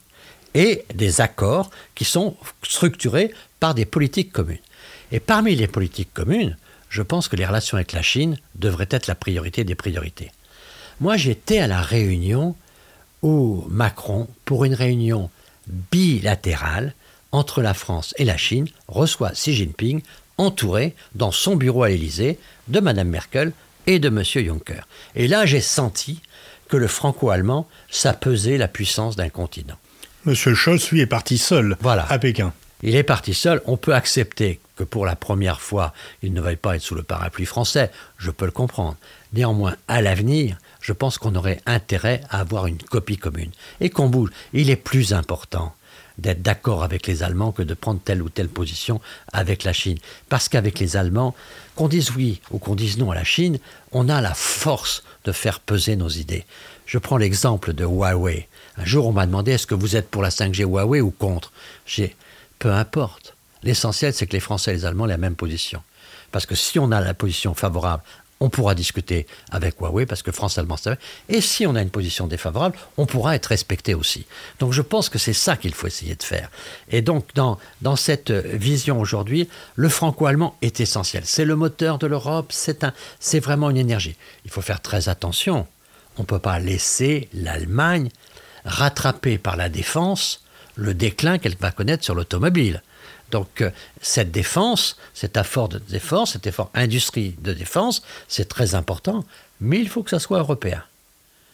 et 0.56 0.84
des 0.94 1.22
accords 1.22 1.70
qui 1.94 2.06
sont 2.06 2.36
structurés 2.64 3.32
par 3.60 3.76
des 3.76 3.86
politiques 3.86 4.32
communes. 4.32 4.58
Et 5.12 5.20
parmi 5.20 5.56
les 5.56 5.68
politiques 5.68 6.14
communes, 6.14 6.58
je 6.90 7.02
pense 7.02 7.28
que 7.28 7.36
les 7.36 7.46
relations 7.46 7.78
avec 7.78 7.94
la 7.94 8.02
Chine 8.02 8.38
devraient 8.56 8.88
être 8.90 9.08
la 9.08 9.16
priorité 9.16 9.64
des 9.64 9.76
priorités. 9.76 10.32
Moi, 11.00 11.18
j'étais 11.18 11.60
à 11.60 11.68
la 11.68 11.82
réunion 11.82 12.56
où 13.22 13.66
Macron, 13.70 14.28
pour 14.46 14.66
une 14.66 14.74
réunion 14.74 15.30
bilatérale 15.92 16.94
entre 17.32 17.62
la 17.62 17.74
France 17.74 18.14
et 18.18 18.26
la 18.26 18.38
Chine, 18.38 18.68
reçoit 18.88 19.32
Xi 19.32 19.54
Jinping 19.54 20.02
entouré 20.38 20.96
dans 21.16 21.32
son 21.32 21.56
bureau 21.56 21.84
à 21.84 21.90
l'Élysée 21.90 22.40
de 22.68 22.80
Mme 22.80 23.10
Merkel 23.10 23.52
et 23.88 24.00
de 24.00 24.08
M. 24.08 24.24
Juncker. 24.24 24.88
Et 25.16 25.28
là, 25.28 25.46
j'ai 25.46 25.62
senti 25.62 26.22
que 26.70 26.78
le 26.78 26.88
franco-allemand, 26.88 27.68
ça 27.90 28.14
pesait 28.14 28.58
la 28.58 28.68
puissance 28.68 29.16
d'un 29.16 29.30
continent. 29.30 29.78
M. 30.26 30.36
Scholz, 30.36 30.92
lui, 30.92 31.02
est 31.02 31.08
parti 31.08 31.38
seul 31.38 31.78
voilà. 31.82 32.06
à 32.10 32.20
Pékin. 32.20 32.54
Il 32.82 32.96
est 32.96 33.04
parti 33.04 33.34
seul. 33.34 33.62
On 33.66 33.78
peut 33.78 33.94
accepter 33.94 34.60
que 34.76 34.84
pour 34.84 35.06
la 35.06 35.16
première 35.16 35.62
fois, 35.62 35.94
il 36.24 36.34
ne 36.34 36.42
veuille 36.42 36.56
pas 36.56 36.76
être 36.76 36.82
sous 36.82 36.96
le 36.96 37.04
parapluie 37.04 37.46
français. 37.46 37.92
Je 38.18 38.32
peux 38.32 38.46
le 38.46 38.52
comprendre. 38.52 38.96
Néanmoins, 39.34 39.76
à 39.88 40.02
l'avenir, 40.02 40.58
je 40.80 40.94
pense 40.94 41.18
qu'on 41.18 41.36
aurait 41.36 41.62
intérêt 41.66 42.22
à 42.30 42.40
avoir 42.40 42.68
une 42.68 42.78
copie 42.78 43.18
commune. 43.18 43.52
Et 43.82 43.90
qu'on 43.90 44.10
bouge. 44.10 44.30
Il 44.54 44.70
est 44.70 44.78
plus 44.78 45.14
important 45.14 45.74
d'être 46.18 46.42
d'accord 46.42 46.84
avec 46.84 47.08
les 47.08 47.24
Allemands 47.24 47.52
que 47.52 47.64
de 47.64 47.74
prendre 47.74 48.02
telle 48.04 48.22
ou 48.22 48.30
telle 48.30 48.50
position 48.50 49.02
avec 49.32 49.64
la 49.64 49.74
Chine. 49.74 49.98
Parce 50.28 50.50
qu'avec 50.50 50.80
les 50.80 50.98
Allemands, 50.98 51.36
qu'on 51.76 51.88
dise 51.88 52.12
oui 52.16 52.42
ou 52.52 52.60
qu'on 52.60 52.76
dise 52.76 52.98
non 52.98 53.12
à 53.12 53.16
la 53.16 53.24
Chine, 53.24 53.60
on 53.92 54.10
a 54.10 54.22
la 54.22 54.34
force 54.34 55.04
de 55.26 55.32
faire 55.32 55.60
peser 55.60 55.96
nos 55.96 56.10
idées. 56.10 56.46
Je 56.86 56.98
prends 56.98 57.18
l'exemple 57.18 57.74
de 57.74 57.86
Huawei. 57.86 58.48
Un 58.78 58.86
jour, 58.86 59.08
on 59.08 59.12
m'a 59.12 59.26
demandé 59.26 59.52
est-ce 59.52 59.68
que 59.68 59.76
vous 59.76 59.96
êtes 59.96 60.10
pour 60.10 60.22
la 60.22 60.30
5G 60.30 60.64
Huawei 60.64 61.02
ou 61.02 61.12
contre? 61.12 61.52
J'ai 61.86 62.16
peu 62.60 62.72
importe. 62.72 63.36
L'essentiel, 63.64 64.14
c'est 64.14 64.28
que 64.28 64.34
les 64.34 64.40
Français 64.40 64.72
et 64.72 64.76
les 64.76 64.86
Allemands 64.86 65.06
aient 65.06 65.10
la 65.10 65.18
même 65.18 65.36
position. 65.36 65.82
Parce 66.32 66.46
que 66.46 66.56
si 66.56 66.80
on 66.80 66.92
a 66.92 67.02
la 67.02 67.14
position 67.14 67.54
favorable, 67.54 68.04
on 68.40 68.50
pourra 68.50 68.74
discuter 68.74 69.28
avec 69.52 69.80
Huawei 69.80 70.06
parce 70.06 70.24
que 70.24 70.32
France-Allemand, 70.32 70.78
c'est 70.78 70.98
Et 71.28 71.42
si 71.42 71.68
on 71.68 71.76
a 71.76 71.82
une 71.82 71.90
position 71.90 72.28
défavorable, 72.28 72.78
on 72.98 73.06
pourra 73.06 73.36
être 73.36 73.48
respecté 73.48 73.94
aussi. 73.94 74.26
Donc 74.60 74.72
je 74.72 74.82
pense 74.82 75.10
que 75.10 75.20
c'est 75.20 75.34
ça 75.34 75.58
qu'il 75.58 75.74
faut 75.74 75.88
essayer 75.88 76.16
de 76.16 76.24
faire. 76.24 76.50
Et 76.90 77.02
donc 77.02 77.28
dans, 77.36 77.60
dans 77.82 77.96
cette 77.96 78.32
vision 78.32 79.00
aujourd'hui, 79.00 79.50
le 79.76 79.90
franco-allemand 79.90 80.56
est 80.62 80.80
essentiel. 80.80 81.24
C'est 81.26 81.46
le 81.46 81.56
moteur 81.56 81.98
de 81.98 82.08
l'Europe, 82.08 82.54
c'est 82.54 83.40
vraiment 83.40 83.70
une 83.70 83.78
énergie. 83.78 84.16
Il 84.46 84.52
faut 84.52 84.62
faire 84.62 84.82
très 84.82 85.10
attention. 85.10 85.68
On 86.18 86.22
ne 86.22 86.28
peut 86.28 86.40
pas 86.40 86.60
laisser 86.60 87.30
l'Allemagne 87.34 88.10
rattrapée 88.64 89.38
par 89.38 89.58
la 89.58 89.70
défense 89.70 90.44
le 90.80 90.94
déclin 90.94 91.38
qu'elle 91.38 91.58
va 91.58 91.72
connaître 91.72 92.04
sur 92.04 92.16
l'automobile. 92.16 92.82
Donc 93.32 93.62
euh, 93.62 93.70
cette 94.02 94.32
défense, 94.32 94.98
cet 95.14 95.38
effort 95.38 95.70
de 95.70 95.80
défense, 95.80 96.34
cet 96.34 96.48
effort 96.48 96.72
industrie 96.74 97.36
de 97.42 97.54
défense, 97.54 98.02
c'est 98.28 98.48
très 98.48 98.76
important, 98.76 99.24
mais 99.62 99.80
il 99.80 99.90
faut 99.90 100.04
que 100.04 100.10
ça 100.10 100.20
soit 100.20 100.40
européen. 100.40 100.84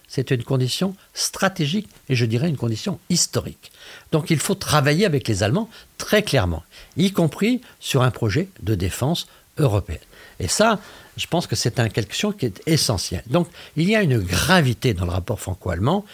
C'est 0.08 0.32
une 0.32 0.44
condition 0.44 0.96
stratégique 1.14 1.90
et 2.08 2.16
je 2.16 2.26
dirais 2.26 2.48
une 2.48 2.58
condition 2.58 3.00
historique. 3.10 3.72
Donc 4.12 4.30
il 4.30 4.40
faut 4.40 4.56
travailler 4.56 5.06
avec 5.06 5.28
les 5.28 5.44
Allemands 5.44 5.70
très 5.98 6.24
clairement, 6.24 6.64
y 6.96 7.12
compris 7.12 7.62
sur 7.80 8.04
un 8.04 8.12
projet 8.12 8.48
de 8.62 8.76
défense 8.76 9.28
européenne. 9.58 9.98
Et 10.40 10.48
ça, 10.48 10.80
je 11.18 11.28
pense 11.28 11.48
que 11.48 11.56
c'est 11.56 11.76
quelque 11.92 12.16
chose 12.16 12.36
qui 12.38 12.46
est 12.46 12.62
essentiel. 12.68 13.24
Donc 13.28 13.48
il 13.76 13.90
y 13.90 13.96
a 13.96 14.04
une 14.04 14.20
gravité 14.20 14.94
dans 14.94 15.06
le 15.06 15.12
rapport 15.12 15.40
franco-allemand, 15.40 16.06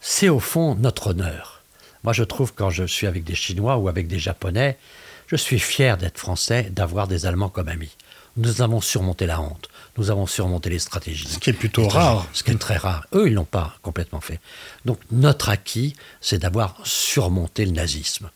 c'est 0.00 0.28
au 0.28 0.40
fond 0.40 0.74
notre 0.74 1.08
honneur. 1.08 1.57
Moi, 2.04 2.12
je 2.12 2.24
trouve 2.24 2.54
quand 2.54 2.70
je 2.70 2.84
suis 2.84 3.06
avec 3.06 3.24
des 3.24 3.34
Chinois 3.34 3.76
ou 3.76 3.88
avec 3.88 4.06
des 4.06 4.18
Japonais, 4.18 4.78
je 5.26 5.36
suis 5.36 5.58
fier 5.58 5.96
d'être 5.98 6.18
français, 6.18 6.68
d'avoir 6.70 7.06
des 7.06 7.26
Allemands 7.26 7.50
comme 7.50 7.68
amis. 7.68 7.96
Nous 8.36 8.62
avons 8.62 8.80
surmonté 8.80 9.26
la 9.26 9.40
honte, 9.40 9.68
nous 9.96 10.10
avons 10.10 10.26
surmonté 10.26 10.70
les 10.70 10.78
stratégies. 10.78 11.26
Ce 11.26 11.38
qui 11.38 11.50
est 11.50 11.54
plutôt 11.54 11.88
rare. 11.88 12.26
Ce 12.32 12.44
qui 12.44 12.52
est 12.52 12.58
très 12.58 12.76
rare. 12.76 13.06
Eux, 13.12 13.26
ils 13.26 13.34
l'ont 13.34 13.44
pas 13.44 13.74
complètement 13.82 14.20
fait. 14.20 14.40
Donc 14.84 15.00
notre 15.10 15.48
acquis, 15.48 15.94
c'est 16.20 16.38
d'avoir 16.38 16.76
surmonté 16.84 17.64
le 17.64 17.72
nazisme. 17.72 18.30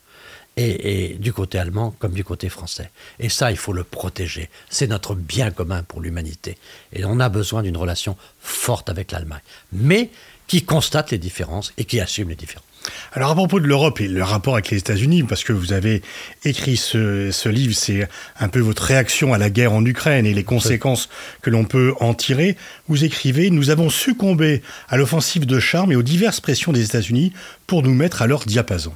Et, 0.55 1.15
du 1.17 1.33
côté 1.33 1.57
allemand 1.57 1.95
comme 1.97 2.13
du 2.13 2.23
côté 2.23 2.47
français. 2.47 2.91
Et 3.17 3.29
ça, 3.29 3.49
il 3.49 3.57
faut 3.57 3.73
le 3.73 3.83
protéger. 3.83 4.51
C'est 4.69 4.85
notre 4.85 5.15
bien 5.15 5.49
commun 5.49 5.81
pour 5.81 5.99
l'humanité. 5.99 6.59
Et 6.91 7.05
on 7.05 7.19
a 7.19 7.27
besoin 7.29 7.63
d'une 7.63 7.75
relation 7.75 8.17
forte 8.39 8.87
avec 8.87 9.11
l'Allemagne. 9.11 9.41
Mais 9.71 10.11
qui 10.45 10.63
constate 10.63 11.09
les 11.09 11.17
différences 11.17 11.73
et 11.77 11.85
qui 11.85 11.99
assume 11.99 12.29
les 12.29 12.35
différences. 12.35 12.67
Alors 13.13 13.31
à 13.31 13.35
propos 13.35 13.59
de 13.59 13.67
l'Europe 13.67 14.01
et 14.01 14.07
le 14.07 14.23
rapport 14.23 14.55
avec 14.55 14.71
les 14.71 14.77
États-Unis, 14.77 15.23
parce 15.23 15.43
que 15.43 15.53
vous 15.53 15.73
avez 15.73 16.01
écrit 16.45 16.77
ce, 16.77 17.49
livre, 17.49 17.73
c'est 17.75 18.07
un 18.39 18.49
peu 18.49 18.59
votre 18.59 18.83
réaction 18.83 19.33
à 19.33 19.37
la 19.37 19.49
guerre 19.49 19.73
en 19.73 19.85
Ukraine 19.85 20.25
et 20.25 20.33
les 20.33 20.43
conséquences 20.43 21.09
que 21.41 21.49
l'on 21.49 21.65
peut 21.65 21.93
en 21.99 22.13
tirer, 22.13 22.57
vous 22.87 23.03
écrivez 23.03 23.49
Nous 23.49 23.69
avons 23.69 23.89
succombé 23.89 24.61
à 24.89 24.97
l'offensive 24.97 25.45
de 25.45 25.59
charme 25.59 25.91
et 25.91 25.95
aux 25.95 26.03
diverses 26.03 26.39
pressions 26.39 26.71
des 26.71 26.83
États-Unis 26.83 27.33
pour 27.67 27.83
nous 27.83 27.93
mettre 27.93 28.21
à 28.21 28.27
leur 28.27 28.45
diapason. 28.45 28.93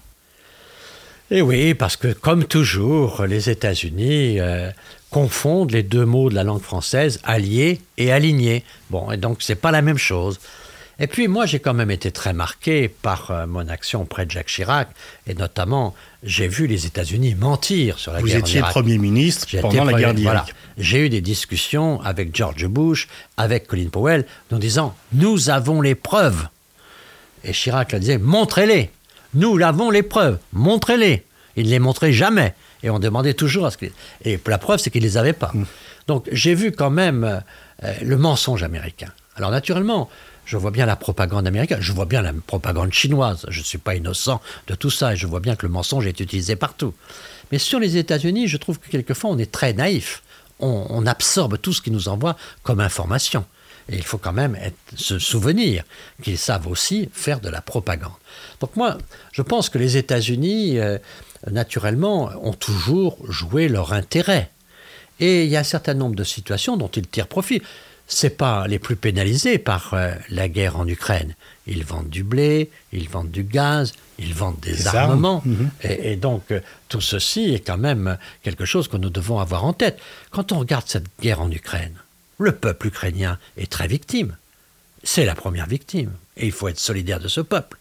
Et 1.29 1.39
eh 1.39 1.41
oui, 1.41 1.73
parce 1.73 1.97
que 1.97 2.13
comme 2.13 2.45
toujours, 2.45 3.25
les 3.25 3.49
États-Unis 3.49 4.39
euh, 4.39 4.71
confondent 5.09 5.71
les 5.71 5.83
deux 5.83 6.05
mots 6.05 6.29
de 6.29 6.35
la 6.35 6.45
langue 6.45 6.61
française, 6.61 7.19
allié 7.23 7.81
et 7.97 8.13
aligné. 8.13 8.63
Bon, 8.89 9.11
et 9.11 9.17
donc 9.17 9.39
c'est 9.41 9.55
pas 9.55 9.71
la 9.71 9.81
même 9.81 9.97
chose. 9.97 10.39
Et 10.99 11.07
puis 11.07 11.27
moi, 11.27 11.45
j'ai 11.45 11.59
quand 11.59 11.73
même 11.73 11.91
été 11.91 12.11
très 12.11 12.33
marqué 12.33 12.87
par 12.87 13.29
euh, 13.29 13.45
mon 13.45 13.67
action 13.67 14.01
auprès 14.01 14.25
de 14.25 14.31
Jacques 14.31 14.47
Chirac, 14.47 14.89
et 15.27 15.35
notamment, 15.35 15.93
j'ai 16.23 16.47
vu 16.47 16.65
les 16.65 16.87
États-Unis 16.87 17.35
mentir 17.35 17.99
sur 17.99 18.13
la 18.13 18.19
Vous 18.19 18.27
guerre 18.27 18.39
étiez 18.39 18.61
Premier 18.61 18.97
ministre 18.97 19.47
pendant 19.61 19.83
la 19.83 19.93
guerre 19.93 20.13
d'Irak. 20.15 20.55
J'ai 20.77 21.05
eu 21.05 21.09
des 21.09 21.21
discussions 21.21 22.01
avec 22.01 22.35
George 22.35 22.65
Bush, 22.67 23.07
avec 23.37 23.67
Colin 23.67 23.89
Powell, 23.89 24.25
nous 24.51 24.57
disant 24.57 24.95
Nous 25.13 25.49
avons 25.49 25.81
les 25.81 25.95
preuves. 25.95 26.47
Et 27.43 27.51
Chirac 27.51 27.91
leur 27.91 28.01
disait 28.01 28.17
Montrez-les. 28.17 28.89
Nous 29.33 29.61
avons 29.61 29.91
les 29.91 30.03
preuves. 30.03 30.39
Montrez-les. 30.53 31.23
Il 31.55 31.65
ne 31.65 31.71
les 31.71 31.79
montrait 31.79 32.13
jamais. 32.13 32.53
Et 32.83 32.89
on 32.89 32.99
demandait 32.99 33.33
toujours 33.33 33.65
à 33.65 33.71
ce 33.71 33.77
que. 33.77 33.85
Et 34.23 34.39
la 34.47 34.57
preuve, 34.57 34.79
c'est 34.79 34.89
qu'il 34.89 35.01
ne 35.03 35.07
les 35.07 35.17
avait 35.17 35.33
pas. 35.33 35.51
Mm. 35.53 35.65
Donc 36.07 36.27
j'ai 36.31 36.55
vu 36.55 36.71
quand 36.71 36.89
même 36.89 37.43
euh, 37.83 37.93
le 38.01 38.17
mensonge 38.17 38.63
américain. 38.63 39.11
Alors 39.35 39.51
naturellement, 39.51 40.09
je 40.47 40.55
vois 40.55 40.71
bien 40.71 40.85
la 40.85 40.95
propagande 40.95 41.45
américaine, 41.45 41.81
je 41.81 41.91
vois 41.91 42.05
bien 42.05 42.21
la 42.21 42.33
propagande 42.33 42.93
chinoise, 42.93 43.45
je 43.49 43.59
ne 43.59 43.65
suis 43.65 43.77
pas 43.77 43.95
innocent 43.95 44.41
de 44.67 44.75
tout 44.75 44.89
ça, 44.89 45.13
et 45.13 45.17
je 45.17 45.27
vois 45.27 45.41
bien 45.41 45.57
que 45.57 45.65
le 45.65 45.71
mensonge 45.71 46.07
est 46.07 46.19
utilisé 46.21 46.55
partout. 46.55 46.93
Mais 47.51 47.59
sur 47.59 47.79
les 47.79 47.97
États-Unis, 47.97 48.47
je 48.47 48.55
trouve 48.55 48.79
que 48.79 48.89
quelquefois 48.89 49.29
on 49.29 49.37
est 49.37 49.51
très 49.51 49.73
naïf, 49.73 50.23
on, 50.59 51.05
absorbe 51.05 51.61
tout 51.61 51.71
ce 51.71 51.81
qu'ils 51.81 51.93
nous 51.93 52.07
envoie 52.07 52.35
comme 52.63 52.79
information. 52.79 53.45
Et 53.89 53.95
il 53.95 54.03
faut 54.03 54.17
quand 54.17 54.33
même 54.33 54.57
se 54.95 55.19
souvenir 55.19 55.83
qu'ils 56.23 56.39
savent 56.39 56.67
aussi 56.67 57.09
faire 57.13 57.39
de 57.39 57.49
la 57.49 57.61
propagande. 57.61 58.11
Donc 58.59 58.75
moi, 58.75 58.97
je 59.33 59.43
pense 59.43 59.69
que 59.69 59.77
les 59.77 59.97
États-Unis, 59.97 60.79
euh, 60.79 60.97
naturellement, 61.51 62.31
ont 62.41 62.53
toujours 62.53 63.17
joué 63.29 63.67
leur 63.67 63.93
intérêt. 63.93 64.49
Et 65.19 65.43
il 65.45 65.49
y 65.49 65.55
a 65.55 65.59
un 65.59 65.63
certain 65.63 65.93
nombre 65.93 66.15
de 66.15 66.23
situations 66.23 66.75
dont 66.75 66.87
ils 66.87 67.07
tirent 67.07 67.27
profit 67.27 67.61
c'est 68.07 68.37
pas 68.37 68.67
les 68.67 68.79
plus 68.79 68.95
pénalisés 68.95 69.57
par 69.57 69.93
euh, 69.93 70.13
la 70.29 70.47
guerre 70.47 70.77
en 70.77 70.87
Ukraine. 70.87 71.35
Ils 71.67 71.83
vendent 71.83 72.09
du 72.09 72.23
blé, 72.23 72.69
ils 72.93 73.09
vendent 73.09 73.31
du 73.31 73.43
gaz, 73.43 73.93
ils 74.17 74.33
vendent 74.33 74.59
des, 74.61 74.87
armements. 74.87 75.41
Mhm. 75.45 75.69
et, 75.83 76.15
donc, 76.15 76.51
euh, 76.51 76.61
tout 76.87 77.01
ceci 77.01 77.53
est 77.53 77.59
quand 77.59 77.77
même 77.77 78.17
quelque 78.43 78.65
chose 78.65 78.87
que 78.87 78.97
nous 78.97 79.09
devons 79.09 79.39
avoir 79.39 79.65
en 79.65 79.73
tête. 79.73 79.99
Quand 80.31 80.53
on 80.53 80.59
regarde 80.59 80.85
cette 80.87 81.07
guerre 81.21 81.41
en 81.41 81.51
Ukraine, 81.51 81.95
le 82.39 82.53
peuple 82.53 82.87
ukrainien 82.87 83.37
est 83.57 83.71
très 83.71 83.87
victime. 83.87 84.37
C'est 85.03 85.25
la 85.25 85.35
première 85.35 85.67
victime. 85.67 86.11
Et 86.37 86.45
il 86.45 86.51
faut 86.51 86.67
être 86.67 86.79
solidaire 86.79 87.19
de 87.19 87.27
ce 87.27 87.41
peuple. 87.41 87.77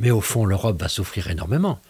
Mais 0.00 0.10
au 0.10 0.20
fond, 0.20 0.44
l'Europe 0.44 0.80
va 0.80 0.88
souffrir 0.88 1.28
énormément. 1.30 1.80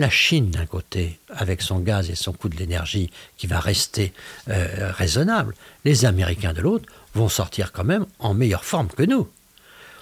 La 0.00 0.08
Chine, 0.08 0.48
d'un 0.48 0.64
côté, 0.64 1.18
avec 1.28 1.60
son 1.60 1.78
gaz 1.78 2.08
et 2.08 2.14
son 2.14 2.32
coût 2.32 2.48
de 2.48 2.56
l'énergie 2.56 3.10
qui 3.36 3.46
va 3.46 3.60
rester 3.60 4.14
euh, 4.48 4.90
raisonnable, 4.92 5.54
les 5.84 6.06
Américains 6.06 6.54
de 6.54 6.62
l'autre 6.62 6.86
vont 7.12 7.28
sortir 7.28 7.70
quand 7.70 7.84
même 7.84 8.06
en 8.18 8.32
meilleure 8.32 8.64
forme 8.64 8.88
que 8.88 9.02
nous. 9.02 9.28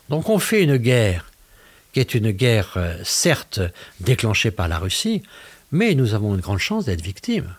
Donc 0.08 0.28
on 0.28 0.38
fait 0.38 0.62
une 0.62 0.76
guerre 0.76 1.24
qui 1.92 1.98
est 1.98 2.14
une 2.14 2.30
guerre 2.30 2.74
euh, 2.76 2.96
certes 3.02 3.60
déclenchée 3.98 4.52
par 4.52 4.68
la 4.68 4.78
Russie, 4.78 5.24
mais 5.72 5.96
nous 5.96 6.14
avons 6.14 6.36
une 6.36 6.40
grande 6.40 6.60
chance 6.60 6.84
d'être 6.84 7.02
victimes 7.02 7.52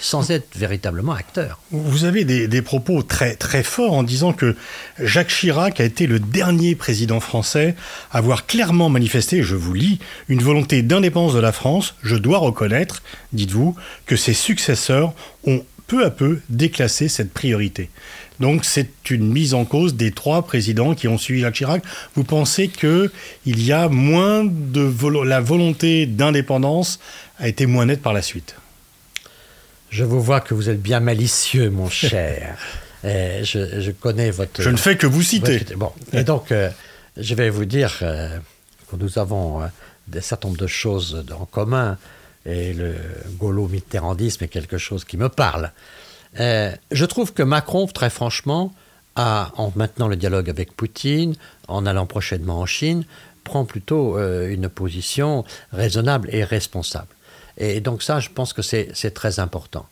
sans 0.00 0.30
être 0.30 0.56
véritablement 0.56 1.12
acteur. 1.12 1.60
Vous 1.70 2.04
avez 2.04 2.24
des, 2.24 2.62
propos 2.62 3.02
très, 3.02 3.34
très 3.34 3.62
forts 3.62 3.94
en 3.94 4.02
disant 4.02 4.32
que 4.32 4.56
Jacques 4.98 5.28
Chirac 5.28 5.80
a 5.80 5.84
été 5.84 6.06
le 6.06 6.18
dernier 6.18 6.74
président 6.74 7.20
français 7.20 7.74
à 8.10 8.18
avoir 8.18 8.46
clairement 8.46 8.88
manifesté, 8.88 9.42
je 9.42 9.56
vous 9.56 9.74
lis, 9.74 9.98
une 10.28 10.42
volonté 10.42 10.82
d'indépendance 10.82 11.34
de 11.34 11.40
la 11.40 11.52
France. 11.52 11.94
Je 12.02 12.16
dois 12.16 12.38
reconnaître, 12.38 13.02
dites-vous, 13.32 13.74
que 14.06 14.16
ses 14.16 14.34
successeurs 14.34 15.14
ont 15.44 15.64
peu 15.86 16.04
à 16.04 16.10
peu 16.10 16.40
déclassé 16.50 17.08
cette 17.08 17.32
priorité. 17.32 17.88
Donc 18.40 18.64
c'est 18.64 19.10
une 19.10 19.32
mise 19.32 19.54
en 19.54 19.64
cause 19.64 19.94
des 19.94 20.12
trois 20.12 20.42
présidents 20.42 20.94
qui 20.94 21.08
ont 21.08 21.18
suivi 21.18 21.40
Jacques 21.40 21.54
Chirac. 21.54 21.82
Vous 22.14 22.24
pensez 22.24 22.68
qu'il 22.68 23.10
y 23.44 23.72
a 23.72 23.88
moins 23.88 24.44
de 24.44 24.92
la 25.24 25.40
volonté 25.40 26.06
d'indépendance 26.06 27.00
a 27.38 27.48
été 27.48 27.66
moins 27.66 27.86
nette 27.86 28.02
par 28.02 28.12
la 28.12 28.22
suite? 28.22 28.56
Je 29.90 30.04
vous 30.04 30.20
vois 30.20 30.40
que 30.40 30.54
vous 30.54 30.68
êtes 30.68 30.80
bien 30.80 31.00
malicieux, 31.00 31.70
mon 31.70 31.88
cher. 31.90 32.56
Et 33.04 33.44
je, 33.44 33.90
connais 33.92 34.30
votre. 34.30 34.60
Je 34.60 34.70
ne 34.70 34.76
fais 34.76 34.96
que 34.96 35.06
vous 35.06 35.22
citer. 35.22 35.64
bon. 35.76 35.92
Et 36.12 36.24
donc, 36.24 36.50
euh, 36.50 36.70
je 37.16 37.34
vais 37.34 37.48
vous 37.48 37.64
dire 37.64 37.98
euh, 38.02 38.38
que 38.90 38.96
nous 38.96 39.18
avons 39.18 39.60
un 39.60 39.70
euh, 40.14 40.20
certain 40.20 40.48
nombre 40.48 40.60
de 40.60 40.66
choses 40.66 41.24
en 41.38 41.44
commun. 41.44 41.96
Et 42.44 42.72
le 42.72 42.94
gaulo-mitterrandisme 43.38 44.44
est 44.44 44.48
quelque 44.48 44.78
chose 44.78 45.04
qui 45.04 45.16
me 45.16 45.28
parle. 45.28 45.70
je 46.38 47.04
trouve 47.04 47.34
que 47.34 47.42
Macron, 47.42 47.86
très 47.86 48.08
franchement, 48.08 48.72
a, 49.16 49.52
en 49.56 49.70
maintenant 49.76 50.08
le 50.08 50.16
dialogue 50.16 50.48
avec 50.48 50.74
Poutine, 50.74 51.34
en 51.66 51.84
allant 51.84 52.06
prochainement 52.06 52.60
en 52.60 52.66
Chine, 52.66 53.04
prend 53.44 53.66
plutôt 53.66 54.18
une 54.18 54.70
position 54.70 55.44
raisonnable 55.72 56.30
et 56.32 56.42
responsable. 56.42 57.08
Et 57.58 57.80
donc 57.80 58.02
ça, 58.02 58.20
je 58.20 58.30
pense 58.30 58.52
que 58.52 58.62
c'est 58.62 59.14
très 59.14 59.40
important. 59.40 59.86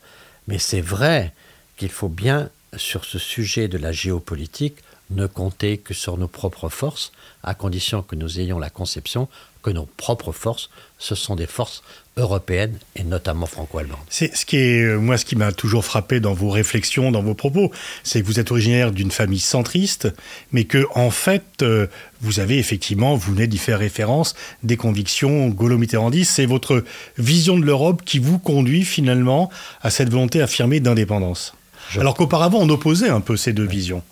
Mais 0.49 0.59
c'est 0.59 0.81
vrai 0.81 1.33
qu'il 1.77 1.91
faut 1.91 2.09
bien, 2.09 2.49
sur 2.77 3.05
ce 3.05 3.19
sujet 3.19 3.69
de 3.69 3.79
la 3.79 3.93
géopolitique, 3.93 4.77
ne 5.11 5.27
compter 5.27 5.79
que 5.79 5.95
sur 5.95 6.17
nos 6.17 6.29
propres 6.29 6.69
forces, 6.69 7.13
à 7.43 7.55
condition 7.55 8.03
que 8.03 8.17
nous 8.17 8.41
ayons 8.41 8.59
la 8.59 8.71
conception 8.71 9.29
que 9.63 9.71
nos 9.71 9.87
propres 9.87 10.33
forces, 10.33 10.71
ce 10.99 11.15
sont 11.15 11.37
des 11.37 11.47
forces 11.47 11.83
européennes 12.17 12.79
et 12.95 13.05
notamment 13.05 13.47
franco-allemandes. 13.47 13.99
C'est 14.09 14.35
ce 14.35 14.47
qui 14.47 14.57
est 14.57 14.83
euh, 14.83 14.99
moi 14.99 15.19
ce 15.19 15.25
qui 15.25 15.37
m'a 15.37 15.53
toujours 15.53 15.85
frappé 15.85 16.19
dans 16.19 16.33
vos 16.33 16.49
réflexions, 16.49 17.13
dans 17.13 17.23
vos 17.23 17.35
propos, 17.35 17.71
c'est 18.05 18.23
que 18.23 18.27
vous 18.27 18.41
êtes 18.41 18.51
originaire 18.51 18.93
d'une 18.93 19.11
famille 19.11 19.41
centriste, 19.41 20.09
mais 20.51 20.65
que 20.65 20.87
en 20.95 21.11
fait 21.11 21.45
euh, 21.63 21.87
vous 22.23 22.41
avez 22.41 22.59
effectivement, 22.59 23.17
vous 23.17 23.33
venez 23.33 23.47
d'y 23.47 23.59
faire 23.59 23.79
référence, 23.79 24.35
des 24.63 24.77
convictions 24.77 25.49
gaulo-mitterrandistes. 25.49 26.33
C'est 26.33 26.47
votre 26.47 26.85
vision 27.19 27.59
de 27.59 27.65
l'Europe 27.65 28.03
qui 28.05 28.19
vous 28.19 28.39
conduit 28.39 28.85
finalement 28.85 29.51
à 29.83 29.91
cette 29.91 30.09
volonté 30.09 30.41
affirmée 30.41 30.81
d'indépendance. 30.81 31.55
Alors 31.97 32.15
qu'auparavant 32.15 32.61
on 32.61 32.69
opposait 32.71 33.11
un 33.11 33.21
peu 33.21 33.37
ces 33.37 33.53
deux 33.53 33.67
visions. 33.67 34.03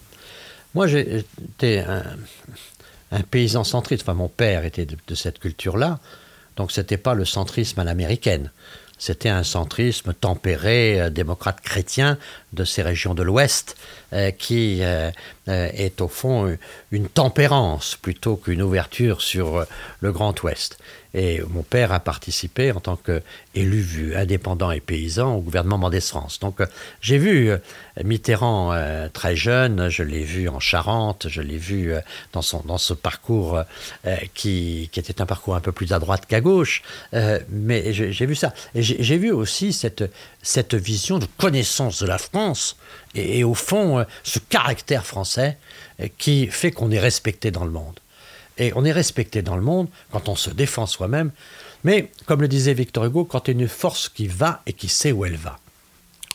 Moi 0.74 0.86
j'étais 0.88 1.78
un, 1.78 2.02
un 3.14 3.22
paysan 3.22 3.64
centriste. 3.64 4.02
Enfin, 4.02 4.14
mon 4.14 4.28
père 4.28 4.64
était 4.64 4.86
de, 4.86 5.14
cette 5.14 5.38
culture-là. 5.38 5.98
Donc, 6.56 6.72
ce 6.72 6.80
n'était 6.80 6.96
pas 6.96 7.14
le 7.14 7.24
centrisme 7.24 7.80
à 7.80 7.84
l'américaine. 7.84 8.50
C'était 8.98 9.28
un 9.28 9.42
centrisme 9.42 10.14
tempéré, 10.14 11.00
euh, 11.00 11.10
démocrate 11.10 11.60
chrétien 11.60 12.16
de 12.52 12.64
ces 12.64 12.82
régions 12.82 13.14
de 13.14 13.22
l'Ouest, 13.22 13.76
qui 14.38 14.80
euh, 14.82 15.10
est 15.46 16.00
au 16.00 16.08
fond 16.08 16.56
une 16.90 17.08
tempérance 17.08 17.96
plutôt 17.96 18.36
qu'une 18.36 18.62
ouverture 18.62 19.20
sur 19.20 19.66
le 20.00 20.12
Grand 20.12 20.42
Ouest. 20.42 20.78
Et 21.14 21.40
mon 21.48 21.62
père 21.62 21.92
a 21.92 22.00
participé 22.00 22.72
en 22.72 22.80
tant 22.80 22.96
qu'élu 22.96 24.16
indépendant 24.16 24.72
et 24.72 24.80
paysan 24.80 25.36
au 25.36 25.40
gouvernement 25.40 25.78
Mendès 25.78 26.00
France. 26.00 26.40
Donc 26.40 26.58
j'ai 27.00 27.18
vu 27.18 27.52
Mitterrand 28.02 28.72
euh, 28.72 29.08
très 29.12 29.36
jeune, 29.36 29.88
je 29.88 30.02
l'ai 30.02 30.24
vu 30.24 30.48
en 30.48 30.58
Charente, 30.58 31.28
je 31.28 31.40
l'ai 31.40 31.56
vu 31.56 31.92
euh, 31.92 32.00
dans, 32.32 32.42
son, 32.42 32.62
dans 32.66 32.78
ce 32.78 32.92
parcours 32.92 33.62
euh, 34.06 34.16
qui, 34.34 34.88
qui, 34.90 34.98
était 34.98 35.20
un 35.20 35.26
parcours 35.26 35.54
un 35.54 35.60
peu 35.60 35.70
plus 35.70 35.92
à 35.92 36.00
droite 36.00 36.26
qu'à 36.26 36.40
gauche, 36.40 36.82
mais 37.48 37.92
j'ai 37.92 38.26
vu 38.26 38.34
ça. 38.34 38.52
Et 38.74 38.82
j'ai 38.82 39.18
vu 39.18 39.30
aussi 39.30 39.72
cette, 39.72 40.04
cette 40.44 40.74
vision 40.74 41.18
de 41.18 41.26
connaissance 41.38 42.00
de 42.00 42.06
la 42.06 42.18
France 42.18 42.76
et, 43.16 43.42
au 43.42 43.54
fond 43.54 44.04
ce 44.22 44.38
caractère 44.38 45.04
français 45.04 45.58
qui 46.18 46.46
fait 46.46 46.70
qu'on 46.70 46.92
est 46.92 47.00
respecté 47.00 47.50
dans 47.50 47.64
le 47.64 47.72
monde. 47.72 47.98
Et 48.58 48.72
on 48.76 48.84
est 48.84 48.92
respecté 48.92 49.42
dans 49.42 49.56
le 49.56 49.62
monde 49.62 49.88
quand 50.12 50.28
on 50.28 50.36
se 50.36 50.50
défend 50.50 50.86
soi-même, 50.86 51.32
mais 51.82 52.10
comme 52.26 52.40
le 52.40 52.48
disait 52.48 52.74
Victor 52.74 53.06
Hugo, 53.06 53.24
quand 53.24 53.48
il 53.48 53.56
y 53.56 53.58
a 53.58 53.62
une 53.62 53.68
force 53.68 54.08
qui 54.08 54.28
va 54.28 54.62
et 54.66 54.72
qui 54.72 54.88
sait 54.88 55.10
où 55.10 55.24
elle 55.24 55.36
va. 55.36 55.58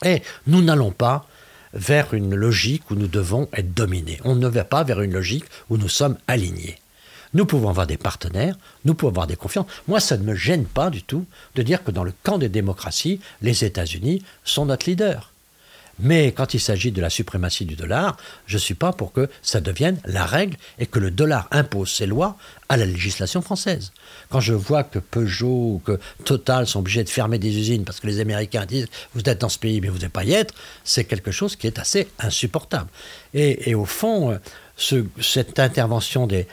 Et 0.04 0.22
nous 0.46 0.62
n'allons 0.62 0.92
pas 0.92 1.26
vers 1.72 2.14
une 2.14 2.34
logique 2.34 2.90
où 2.90 2.94
nous 2.94 3.06
devons 3.06 3.48
être 3.52 3.72
dominés. 3.72 4.20
On 4.24 4.34
ne 4.34 4.48
va 4.48 4.64
pas 4.64 4.84
vers 4.84 5.00
une 5.00 5.12
logique 5.12 5.44
où 5.70 5.76
nous 5.76 5.88
sommes 5.88 6.18
alignés. 6.26 6.78
Nous 7.32 7.46
pouvons 7.46 7.68
avoir 7.68 7.86
des 7.86 7.96
partenaires, 7.96 8.56
nous 8.84 8.94
pouvons 8.94 9.10
avoir 9.10 9.26
des 9.26 9.36
confiances. 9.36 9.66
Moi, 9.86 10.00
ça 10.00 10.16
ne 10.16 10.24
me 10.24 10.34
gêne 10.34 10.64
pas 10.64 10.90
du 10.90 11.02
tout 11.02 11.24
de 11.54 11.62
dire 11.62 11.84
que 11.84 11.90
dans 11.90 12.04
le 12.04 12.12
camp 12.22 12.38
des 12.38 12.48
démocraties, 12.48 13.20
les 13.40 13.64
États-Unis 13.64 14.22
sont 14.44 14.66
notre 14.66 14.88
leader. 14.88 15.30
Mais 16.02 16.32
quand 16.32 16.54
il 16.54 16.60
s'agit 16.60 16.92
de 16.92 17.00
la 17.00 17.10
suprématie 17.10 17.66
du 17.66 17.76
dollar, 17.76 18.16
je 18.46 18.56
ne 18.56 18.60
suis 18.60 18.74
pas 18.74 18.92
pour 18.92 19.12
que 19.12 19.28
ça 19.42 19.60
devienne 19.60 20.00
la 20.06 20.24
règle 20.24 20.56
et 20.78 20.86
que 20.86 20.98
le 20.98 21.10
dollar 21.10 21.46
impose 21.50 21.90
ses 21.90 22.06
lois 22.06 22.36
à 22.70 22.78
la 22.78 22.86
législation 22.86 23.42
française. 23.42 23.92
Quand 24.30 24.40
je 24.40 24.54
vois 24.54 24.82
que 24.82 24.98
Peugeot 24.98 25.74
ou 25.74 25.82
que 25.84 25.98
Total 26.24 26.66
sont 26.66 26.80
obligés 26.80 27.04
de 27.04 27.10
fermer 27.10 27.38
des 27.38 27.54
usines 27.54 27.84
parce 27.84 28.00
que 28.00 28.06
les 28.06 28.20
Américains 28.20 28.64
disent 28.64 28.86
vous 29.14 29.22
êtes 29.26 29.42
dans 29.42 29.50
ce 29.50 29.58
pays 29.58 29.80
mais 29.80 29.88
vous 29.88 29.98
n'allez 29.98 30.08
pas 30.08 30.24
y 30.24 30.32
être, 30.32 30.54
c'est 30.84 31.04
quelque 31.04 31.32
chose 31.32 31.54
qui 31.54 31.66
est 31.66 31.78
assez 31.78 32.08
insupportable. 32.18 32.88
Et, 33.34 33.74
au 33.74 33.84
fond, 33.84 34.38
cette 35.20 35.58
intervention 35.58 36.26
des, 36.26 36.46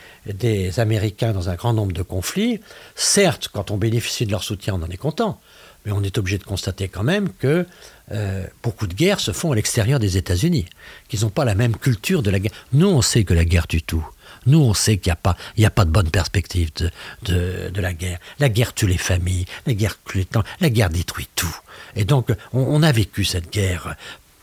Américains 0.80 1.32
dans 1.32 1.50
un 1.50 1.56
grand 1.56 1.74
nombre 1.74 1.94
de 1.94 2.02
conflits, 2.02 2.60
certes, 2.96 3.50
quand 3.52 3.72
on 3.72 3.78
bénéficie 3.78 4.26
de 4.26 4.32
leur 4.32 4.44
soutien, 4.44 4.76
on 4.76 4.84
en 4.84 4.90
est 4.90 4.98
content. 4.98 5.40
Mais 5.86 5.94
on 5.94 6.04
est 6.04 6.18
obligé 6.18 6.38
de 6.38 6.44
constater 6.44 6.90
quand 6.90 7.04
même 7.04 7.30
que 7.30 7.66
euh, 8.12 8.46
beaucoup 8.62 8.88
de 8.88 8.94
guerres 8.94 9.22
se 9.22 9.32
font 9.32 9.54
à 9.54 9.56
l'extérieur 9.56 10.00
des 10.00 10.18
États-Unis, 10.18 10.66
qu'ils 11.08 11.22
n'ont 11.22 11.30
pas 11.30 11.46
la 11.46 11.56
même 11.56 11.78
culture 11.78 12.22
de 12.22 12.30
la 12.30 12.40
guerre. 12.40 12.52
Nous, 12.74 12.88
on 12.88 13.02
sait 13.02 13.24
que 13.24 13.34
la 13.34 13.46
guerre 13.46 13.68
tue 13.68 13.82
tout. 13.82 14.06
Nous, 14.46 14.60
on 14.60 14.74
sait 14.74 14.98
qu'il 14.98 15.14
n'y 15.58 15.66
a, 15.66 15.70
pas, 15.70 15.86
de 15.86 15.90
bonne 15.90 16.10
perspective 16.10 16.72
de, 16.76 17.70
de, 17.70 17.82
la 17.82 17.94
guerre. 17.94 18.20
La 18.40 18.50
guerre 18.50 18.74
tue 18.74 18.88
les 18.88 18.98
familles, 18.98 19.46
la 19.66 19.74
guerre 19.74 19.98
tue 20.06 20.20
les 20.20 20.26
temps, 20.26 20.44
la 20.62 20.70
guerre 20.70 20.90
détruit 20.90 21.28
tout. 21.36 21.56
Et 21.96 22.06
donc, 22.06 22.34
on, 22.54 22.82
a 22.84 22.92
vécu 22.92 23.26
cette 23.26 23.52
guerre 23.52 23.96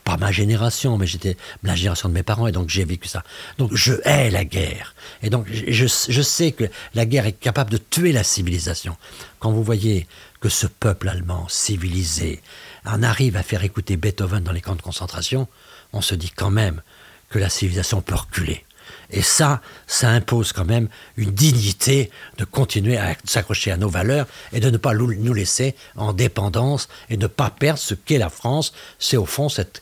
pas 0.05 0.17
ma 0.19 0.31
génération, 0.31 0.99
mais 0.99 1.07
j'étais 1.07 1.37
la 1.63 1.75
génération 1.75 2.09
de 2.09 2.15
mes 2.15 2.23
parents, 2.23 2.47
et 2.47 2.53
donc 2.53 2.69
j'ai 2.69 2.85
vécu 2.85 3.09
ça. 3.09 3.25
Donc 3.59 3.75
je 3.75 3.95
hais 4.05 4.31
la 4.31 4.45
guerre. 4.45 4.95
Et 5.23 5.31
donc 5.31 5.47
je, 5.51 5.87
je, 5.87 6.23
sais 6.23 6.53
que 6.53 6.65
la 6.95 7.07
guerre 7.07 7.27
est 7.27 7.33
capable 7.33 7.71
de 7.71 7.79
tuer 7.79 8.13
la 8.13 8.23
civilisation. 8.23 8.97
Quand 9.39 9.51
vous 9.51 9.65
voyez 9.65 10.07
que 10.41 10.49
ce 10.49 10.67
peuple 10.67 11.09
allemand 11.09 11.47
civilisé 11.49 12.43
en 12.85 13.03
arrive 13.03 13.37
à 13.37 13.43
faire 13.43 13.65
écouter 13.65 13.97
Beethoven 13.97 14.45
dans 14.45 14.53
les 14.53 14.61
camps 14.61 14.77
de 14.77 14.83
concentration, 14.83 15.49
on 15.93 16.03
se 16.03 16.15
dit 16.15 16.31
quand 16.31 16.51
même 16.51 16.83
que 17.31 17.39
la 17.39 17.49
civilisation 17.49 18.03
peut 18.03 18.15
reculer. 18.15 18.65
Et 19.15 19.23
ça, 19.23 19.61
ça 19.87 20.09
impose 20.09 20.53
quand 20.53 20.65
même 20.65 20.89
une 21.17 21.31
dignité 21.31 22.11
de 22.37 22.45
continuer 22.45 22.99
à 22.99 23.15
s'accrocher 23.25 23.71
à 23.71 23.77
nos 23.77 23.89
valeurs 23.89 24.27
et 24.53 24.59
de 24.59 24.71
ne 24.71 24.77
pas 24.77 24.93
nous 24.93 25.33
laisser 25.33 25.77
en 25.95 26.13
dépendance 26.13 26.89
et 27.09 27.17
de 27.17 27.23
ne 27.23 27.29
pas 27.29 27.51
perdre 27.51 27.79
ce 27.79 27.95
qu'est 27.95 28.19
la 28.19 28.29
France. 28.29 28.73
C'est 28.99 29.17
au 29.17 29.25
fond 29.25 29.49
cette, 29.49 29.81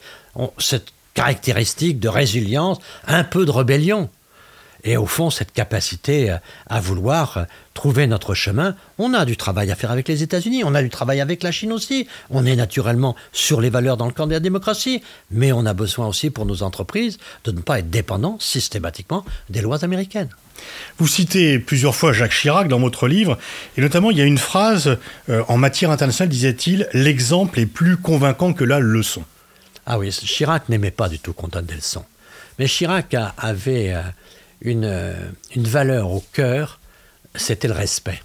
cette 0.58 0.92
caractéristique 1.14 1.98
de 1.98 2.08
résilience, 2.08 2.78
un 3.06 3.24
peu 3.24 3.46
de 3.46 3.50
rébellion. 3.50 4.10
Et 4.84 4.96
au 4.96 5.06
fond, 5.06 5.30
cette 5.30 5.52
capacité 5.52 6.30
euh, 6.30 6.36
à 6.66 6.80
vouloir 6.80 7.36
euh, 7.36 7.44
trouver 7.74 8.06
notre 8.06 8.34
chemin, 8.34 8.74
on 8.98 9.14
a 9.14 9.24
du 9.24 9.36
travail 9.36 9.70
à 9.70 9.76
faire 9.76 9.92
avec 9.92 10.08
les 10.08 10.22
États-Unis, 10.22 10.64
on 10.64 10.74
a 10.74 10.82
du 10.82 10.90
travail 10.90 11.20
avec 11.20 11.42
la 11.42 11.52
Chine 11.52 11.72
aussi. 11.72 12.08
On 12.30 12.44
est 12.44 12.56
naturellement 12.56 13.14
sur 13.32 13.60
les 13.60 13.70
valeurs 13.70 13.96
dans 13.96 14.06
le 14.06 14.12
camp 14.12 14.26
de 14.26 14.32
la 14.32 14.40
démocratie, 14.40 15.02
mais 15.30 15.52
on 15.52 15.66
a 15.66 15.72
besoin 15.72 16.08
aussi 16.08 16.30
pour 16.30 16.46
nos 16.46 16.62
entreprises 16.62 17.18
de 17.44 17.52
ne 17.52 17.60
pas 17.60 17.78
être 17.78 17.90
dépendants 17.90 18.38
systématiquement 18.40 19.24
des 19.50 19.60
lois 19.60 19.84
américaines. 19.84 20.30
Vous 20.98 21.06
citez 21.06 21.58
plusieurs 21.58 21.94
fois 21.94 22.12
Jacques 22.12 22.34
Chirac 22.34 22.68
dans 22.68 22.80
votre 22.80 23.08
livre, 23.08 23.38
et 23.76 23.80
notamment 23.80 24.10
il 24.10 24.18
y 24.18 24.20
a 24.20 24.24
une 24.24 24.38
phrase 24.38 24.98
euh, 25.28 25.42
en 25.48 25.56
matière 25.56 25.90
internationale, 25.90 26.28
disait-il, 26.28 26.88
l'exemple 26.92 27.60
est 27.60 27.66
plus 27.66 27.96
convaincant 27.96 28.52
que 28.52 28.64
la 28.64 28.80
leçon. 28.80 29.24
Ah 29.86 29.98
oui, 29.98 30.10
Chirac 30.10 30.68
n'aimait 30.68 30.90
pas 30.90 31.08
du 31.08 31.18
tout 31.18 31.32
qu'on 31.32 31.48
donne 31.48 31.66
des 31.66 31.74
leçons. 31.74 32.04
Mais 32.58 32.66
Chirac 32.66 33.16
avait 33.38 33.94
une, 34.62 35.14
une 35.54 35.64
valeur 35.64 36.10
au 36.10 36.24
cœur, 36.32 36.80
c'était 37.34 37.68
le 37.68 37.74
respect. 37.74 38.20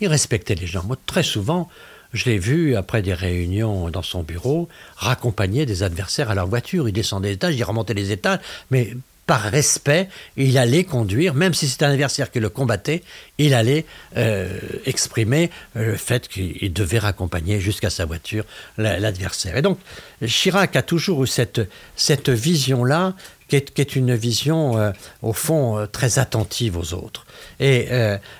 Il 0.00 0.08
respectait 0.08 0.54
les 0.54 0.66
gens. 0.66 0.82
Moi, 0.84 0.96
très 1.06 1.22
souvent, 1.22 1.68
je 2.12 2.26
l'ai 2.26 2.38
vu, 2.38 2.76
après 2.76 3.02
des 3.02 3.14
réunions 3.14 3.88
dans 3.90 4.02
son 4.02 4.22
bureau, 4.22 4.68
raccompagner 4.96 5.66
des 5.66 5.82
adversaires 5.82 6.30
à 6.30 6.34
leur 6.34 6.46
voiture. 6.46 6.88
Il 6.88 6.92
descendait 6.92 7.28
les 7.28 7.34
étages, 7.34 7.54
il 7.54 7.64
remontait 7.64 7.94
les 7.94 8.12
étages, 8.12 8.40
mais 8.70 8.94
par 9.26 9.42
respect, 9.42 10.08
il 10.36 10.58
allait 10.58 10.84
conduire, 10.84 11.34
même 11.34 11.54
si 11.54 11.68
c'était 11.68 11.84
un 11.84 11.92
adversaire 11.92 12.30
qui 12.30 12.40
le 12.40 12.48
combattait, 12.48 13.02
il 13.38 13.54
allait 13.54 13.86
euh, 14.16 14.58
exprimer 14.84 15.50
euh, 15.76 15.92
le 15.92 15.96
fait 15.96 16.26
qu'il 16.28 16.72
devait 16.72 16.98
raccompagner 16.98 17.60
jusqu'à 17.60 17.88
sa 17.90 18.04
voiture 18.04 18.44
l'adversaire. 18.78 19.56
Et 19.56 19.62
donc, 19.62 19.78
Chirac 20.26 20.74
a 20.74 20.82
toujours 20.82 21.22
eu 21.22 21.26
cette, 21.28 21.60
cette 21.94 22.30
vision-là, 22.30 23.14
qui 23.48 23.56
est, 23.56 23.96
une 23.96 24.14
vision, 24.14 24.78
euh, 24.78 24.92
au 25.20 25.32
fond, 25.32 25.86
très 25.92 26.18
attentive 26.18 26.76
aux 26.76 26.94
autres. 26.94 27.26
Et 27.60 27.88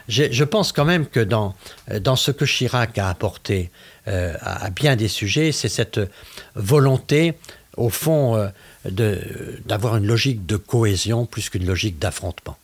je 0.09 0.45
pense 0.45 0.73
quand 0.73 0.87
même 0.87 1.07
que 1.07 1.21
dans, 1.21 1.55
dans 2.01 2.17
ce 2.17 2.31
que 2.31 2.45
Chirac 2.45 2.99
a 2.99 3.09
apporté 3.09 3.71
à 4.07 4.71
bien 4.71 4.97
des 4.97 5.09
sujets, 5.09 5.53
c'est 5.53 5.69
cette 5.69 6.01
volonté, 6.55 7.35
au 7.77 7.91
fond, 7.91 8.51
d'avoir 8.85 9.97
une 9.97 10.07
logique 10.07 10.47
de 10.47 10.57
cohésion 10.57 11.27
plus 11.27 11.51
qu'une 11.51 11.67
logique 11.67 11.99
d'affrontement. 11.99 12.57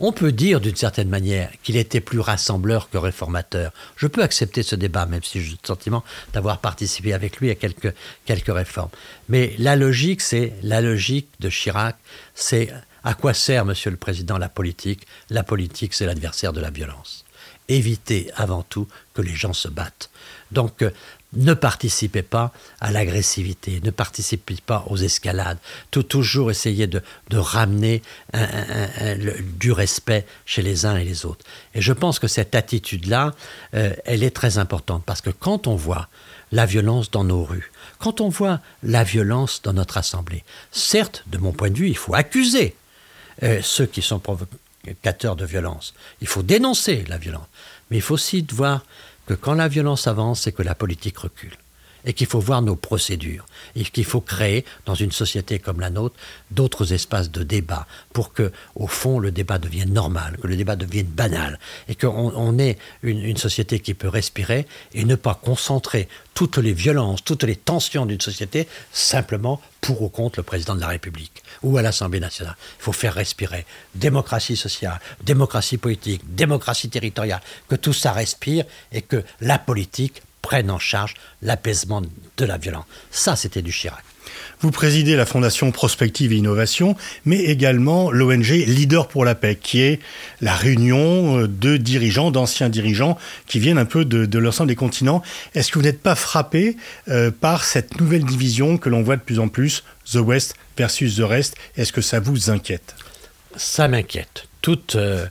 On 0.00 0.12
peut 0.12 0.30
dire 0.30 0.60
d'une 0.60 0.76
certaine 0.76 1.08
manière 1.08 1.50
qu'il 1.64 1.76
était 1.76 2.00
plus 2.00 2.20
rassembleur 2.20 2.88
que 2.88 2.98
réformateur. 2.98 3.72
Je 3.96 4.06
peux 4.06 4.22
accepter 4.22 4.62
ce 4.62 4.76
débat, 4.76 5.06
même 5.06 5.24
si 5.24 5.42
j'ai 5.42 5.50
le 5.50 5.66
sentiment 5.66 6.04
d'avoir 6.32 6.58
participé 6.58 7.12
avec 7.12 7.38
lui 7.38 7.50
à 7.50 7.56
quelques, 7.56 7.92
quelques 8.24 8.54
réformes. 8.54 8.90
Mais 9.28 9.54
la 9.58 9.74
logique, 9.74 10.20
c'est 10.20 10.52
la 10.62 10.80
logique 10.80 11.28
de 11.40 11.48
Chirac, 11.48 11.96
c'est 12.34 12.72
à 13.02 13.14
quoi 13.14 13.34
sert, 13.34 13.64
Monsieur 13.64 13.90
le 13.90 13.96
Président, 13.96 14.38
la 14.38 14.48
politique 14.48 15.06
La 15.30 15.42
politique, 15.42 15.94
c'est 15.94 16.06
l'adversaire 16.06 16.52
de 16.52 16.60
la 16.60 16.70
violence. 16.70 17.24
Éviter 17.68 18.30
avant 18.36 18.62
tout 18.62 18.86
que 19.14 19.22
les 19.22 19.34
gens 19.34 19.52
se 19.52 19.68
battent. 19.68 20.10
Donc, 20.52 20.84
ne 21.34 21.52
participez 21.54 22.22
pas 22.22 22.52
à 22.80 22.90
l'agressivité, 22.90 23.80
ne 23.84 23.90
participez 23.90 24.56
pas 24.64 24.84
aux 24.88 24.96
escalades. 24.96 25.58
Tout, 25.90 26.02
toujours 26.02 26.50
essayer 26.50 26.86
de, 26.86 27.02
ramener 27.32 28.02
du 29.58 29.72
respect 29.72 30.26
chez 30.46 30.62
les 30.62 30.86
uns 30.86 30.96
et 30.96 31.04
les 31.04 31.26
autres. 31.26 31.44
Et 31.74 31.82
je 31.82 31.92
pense 31.92 32.18
que 32.18 32.28
cette 32.28 32.54
attitude-là, 32.54 33.34
euh, 33.74 33.92
elle 34.04 34.22
est 34.22 34.34
très 34.34 34.58
importante 34.58 35.02
parce 35.04 35.20
que 35.20 35.30
quand 35.30 35.66
on 35.66 35.76
voit 35.76 36.08
la 36.50 36.64
violence 36.64 37.10
dans 37.10 37.24
nos 37.24 37.44
rues, 37.44 37.70
quand 37.98 38.20
on 38.20 38.28
voit 38.28 38.60
la 38.82 39.04
violence 39.04 39.60
dans 39.62 39.74
notre 39.74 39.98
assemblée, 39.98 40.44
certes, 40.72 41.24
de 41.26 41.38
mon 41.38 41.52
point 41.52 41.70
de 41.70 41.76
vue, 41.76 41.88
il 41.88 41.96
faut 41.96 42.14
accuser 42.14 42.74
euh, 43.42 43.60
ceux 43.62 43.86
qui 43.86 44.00
sont 44.00 44.18
provocateurs 44.18 45.36
de 45.36 45.44
violence. 45.44 45.94
Il 46.20 46.26
faut 46.26 46.42
dénoncer 46.42 47.04
la 47.08 47.18
violence. 47.18 47.46
Mais 47.90 47.98
il 47.98 48.02
faut 48.02 48.14
aussi 48.14 48.46
voir 48.52 48.84
que 49.28 49.34
quand 49.34 49.52
la 49.52 49.68
violence 49.68 50.06
avance, 50.06 50.40
c'est 50.40 50.52
que 50.52 50.62
la 50.62 50.74
politique 50.74 51.18
recule. 51.18 51.56
Et 52.06 52.14
qu'il 52.14 52.26
faut 52.26 52.40
voir 52.40 52.62
nos 52.62 52.76
procédures. 52.76 53.44
Et 53.76 53.84
qu'il 53.84 54.06
faut 54.06 54.22
créer, 54.22 54.64
dans 54.86 54.94
une 54.94 55.12
société 55.12 55.58
comme 55.58 55.80
la 55.80 55.90
nôtre, 55.90 56.16
d'autres 56.50 56.94
espaces 56.94 57.30
de 57.30 57.42
débat 57.42 57.86
pour 58.14 58.32
que, 58.32 58.50
au 58.74 58.86
fond, 58.86 59.18
le 59.18 59.30
débat 59.30 59.58
devienne 59.58 59.92
normal, 59.92 60.38
que 60.40 60.46
le 60.46 60.56
débat 60.56 60.76
devienne 60.76 61.08
banal. 61.08 61.58
Et 61.88 61.94
qu'on 61.94 62.58
ait 62.58 62.78
une, 63.02 63.22
une 63.22 63.36
société 63.36 63.80
qui 63.80 63.92
peut 63.92 64.08
respirer 64.08 64.66
et 64.94 65.04
ne 65.04 65.16
pas 65.16 65.34
concentrer 65.34 66.08
toutes 66.32 66.56
les 66.56 66.72
violences, 66.72 67.22
toutes 67.22 67.42
les 67.42 67.56
tensions 67.56 68.06
d'une 68.06 68.22
société 68.22 68.66
simplement 68.92 69.60
pour 69.80 70.02
ou 70.02 70.08
contre 70.08 70.38
le 70.38 70.42
président 70.42 70.74
de 70.74 70.80
la 70.80 70.88
République 70.88 71.42
ou 71.62 71.76
à 71.78 71.82
l'Assemblée 71.82 72.20
nationale. 72.20 72.56
Il 72.78 72.82
faut 72.82 72.92
faire 72.92 73.14
respirer 73.14 73.64
démocratie 73.94 74.56
sociale, 74.56 75.00
démocratie 75.22 75.78
politique, 75.78 76.22
démocratie 76.34 76.88
territoriale, 76.88 77.40
que 77.68 77.76
tout 77.76 77.92
ça 77.92 78.12
respire 78.12 78.64
et 78.92 79.02
que 79.02 79.22
la 79.40 79.58
politique 79.58 80.22
prenne 80.48 80.70
en 80.70 80.78
charge 80.78 81.12
l'apaisement 81.42 82.00
de 82.00 82.44
la 82.46 82.56
violence. 82.56 82.86
Ça, 83.10 83.36
c'était 83.36 83.60
du 83.60 83.70
Chirac. 83.70 84.02
Vous 84.62 84.70
présidez 84.70 85.14
la 85.14 85.26
Fondation 85.26 85.70
Prospective 85.72 86.32
et 86.32 86.36
Innovation, 86.36 86.96
mais 87.26 87.40
également 87.40 88.10
l'ONG 88.10 88.64
Leader 88.66 89.08
pour 89.08 89.26
la 89.26 89.34
paix, 89.34 89.58
qui 89.60 89.82
est 89.82 90.00
la 90.40 90.54
réunion 90.54 91.40
euh, 91.40 91.48
de 91.48 91.76
dirigeants, 91.76 92.30
d'anciens 92.30 92.70
dirigeants, 92.70 93.18
qui 93.46 93.58
viennent 93.58 93.76
un 93.76 93.84
peu 93.84 94.06
de, 94.06 94.38
l'ensemble 94.38 94.68
des 94.68 94.74
continents. 94.74 95.22
Est-ce 95.54 95.70
que 95.70 95.78
vous 95.78 95.84
n'êtes 95.84 96.00
pas 96.00 96.14
frappé 96.14 96.78
euh, 97.08 97.30
par 97.30 97.64
cette 97.64 98.00
nouvelle 98.00 98.24
division 98.24 98.78
que 98.78 98.88
l'on 98.88 99.02
voit 99.02 99.16
de 99.16 99.22
plus 99.22 99.40
en 99.40 99.48
plus, 99.48 99.84
The 100.10 100.16
West 100.16 100.54
versus 100.78 101.16
The 101.16 101.24
Rest? 101.24 101.56
Est-ce 101.76 101.92
que 101.92 102.00
ça 102.00 102.20
vous 102.20 102.48
inquiète? 102.48 102.94
Ça 103.54 103.86
m'inquiète. 103.86 104.48
Toutes, 104.62 104.96
euh, 104.96 105.26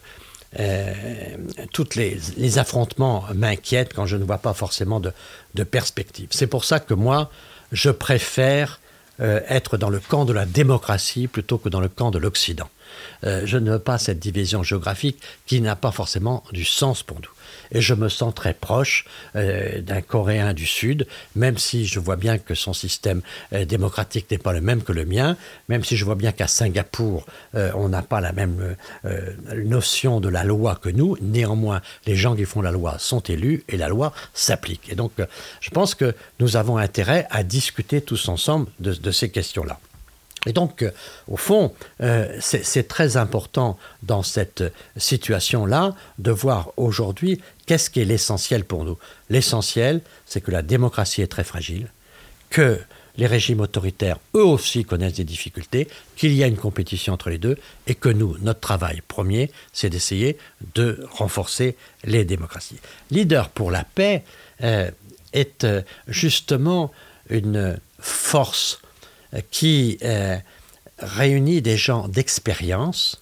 toutes 1.73 1.95
les, 1.95 2.57
affrontements 2.57 3.25
m'inquiètent 3.36 3.93
quand 3.93 4.05
je 4.05 4.17
ne 4.17 4.23
vois 4.23 4.38
pas 4.38 4.53
forcément 4.53 4.99
de, 4.99 5.12
de 5.55 5.63
perspective. 5.63 6.29
C'est 6.31 6.47
pour 6.47 6.63
ça 6.63 6.79
que 6.79 6.93
moi, 6.93 7.29
je 7.71 7.89
préfère 7.89 8.79
euh, 9.19 9.39
être 9.47 9.77
dans 9.77 9.89
le 9.89 9.99
camp 9.99 10.25
de 10.25 10.33
la 10.33 10.45
démocratie 10.45 11.27
plutôt 11.27 11.57
que 11.57 11.69
dans 11.69 11.79
le 11.79 11.89
camp 11.89 12.12
de 12.12 12.19
l'Occident. 12.19 12.69
Euh, 13.23 13.41
je 13.45 13.57
ne 13.57 13.71
veux 13.71 13.79
pas 13.79 13.97
cette 13.97 14.19
division 14.19 14.62
géographique 14.62 15.19
qui 15.47 15.60
n'a 15.60 15.75
pas 15.75 15.91
forcément 15.91 16.43
du 16.51 16.63
sens 16.63 17.01
pour 17.01 17.17
nous. 17.17 17.29
Et 17.71 17.82
je 17.82 17.93
me 17.93 18.10
sens 18.10 18.34
très 18.34 18.53
proche 18.53 19.06
euh, 19.36 19.82
d'un 19.82 20.01
Coréen 20.01 20.53
du 20.53 20.65
Sud, 20.65 21.08
même 21.36 21.58
si 21.58 21.86
je 21.86 21.99
vois 21.99 22.15
bien 22.15 22.38
que 22.38 22.56
son 22.56 22.73
système 22.73 23.21
euh, 23.53 23.65
démocratique 23.65 24.30
n'est 24.32 24.38
pas 24.38 24.53
le 24.53 24.62
même 24.62 24.84
que 24.84 24.93
le 24.93 25.06
mien, 25.06 25.38
même 25.69 25.84
si 25.84 25.97
je 25.97 26.06
vois 26.06 26.15
bien 26.15 26.32
qu'à 26.32 26.47
Singapour, 26.47 27.25
euh, 27.56 27.71
on 27.75 27.89
n'a 27.89 28.01
pas 28.01 28.21
la 28.21 28.32
même 28.32 28.75
notion 29.56 30.19
de 30.19 30.30
la 30.30 30.43
loi 30.43 30.75
que 30.75 30.89
nous. 30.89 31.17
Néanmoins, 31.21 31.82
les 32.06 32.15
gens 32.15 32.36
qui 32.36 32.45
font 32.45 32.62
la 32.62 32.71
loi 32.71 32.97
sont 32.99 33.21
élus 33.21 33.63
et 33.67 33.77
la 33.77 33.88
loi 33.88 34.13
s'applique. 34.34 34.89
Et 34.89 34.95
donc, 34.95 35.12
je 35.62 35.69
pense 35.69 35.95
que 35.95 36.13
nous 36.39 36.58
avons 36.58 36.77
intérêt 36.77 37.27
à 37.30 37.43
discuter 37.43 38.01
tous 38.01 38.30
ensemble 38.30 38.67
de 38.80 39.12
ces 39.12 39.30
questions-là. 39.30 39.80
Et 40.45 40.54
donc, 40.54 40.84
euh, 40.84 40.91
au 41.28 41.38
fond, 41.38 41.73
euh, 42.02 42.38
c'est 42.39 42.88
très 42.88 43.17
important 43.17 43.78
dans 44.04 44.23
cette 44.23 44.63
situation-là 44.95 45.95
de 46.19 46.32
voir 46.32 46.71
aujourd'hui 46.78 47.41
qu'est-ce 47.65 47.89
qui 47.89 48.02
est 48.02 48.06
l'essentiel 48.06 48.63
pour 48.63 48.86
nous. 48.86 48.97
L'essentiel, 49.30 50.02
c'est 50.26 50.41
que 50.41 50.52
la 50.52 50.62
démocratie 50.62 51.21
est 51.21 51.28
très 51.28 51.43
fragile, 51.43 51.88
que 52.50 52.80
les 53.17 53.26
régimes 53.26 53.62
autoritaires, 53.62 54.19
eux 54.36 54.43
aussi, 54.43 54.86
connaissent 54.86 55.15
des 55.15 55.23
difficultés, 55.23 55.88
qu'il 56.15 56.34
y 56.34 56.43
a 56.43 56.47
une 56.47 56.56
compétition 56.56 57.13
entre 57.13 57.32
les 57.32 57.39
deux, 57.39 57.58
et 57.88 57.95
que 57.95 58.10
nous, 58.10 58.38
notre 58.41 58.60
travail 58.60 59.02
premier, 59.08 59.52
c'est 59.73 59.89
d'essayer 59.89 60.38
de 60.76 61.04
renforcer 61.12 61.76
les 62.04 62.26
démocraties. 62.26 62.80
Leader 63.10 63.50
pour 63.50 63.71
la 63.71 63.84
paix 63.84 64.23
euh, 64.62 64.91
est 65.34 65.65
justement 66.08 66.91
une 67.30 67.80
force 68.00 68.80
qui 69.51 69.97
euh, 70.03 70.37
réunit 70.99 71.61
des 71.61 71.77
gens 71.77 72.07
d'expérience, 72.07 73.21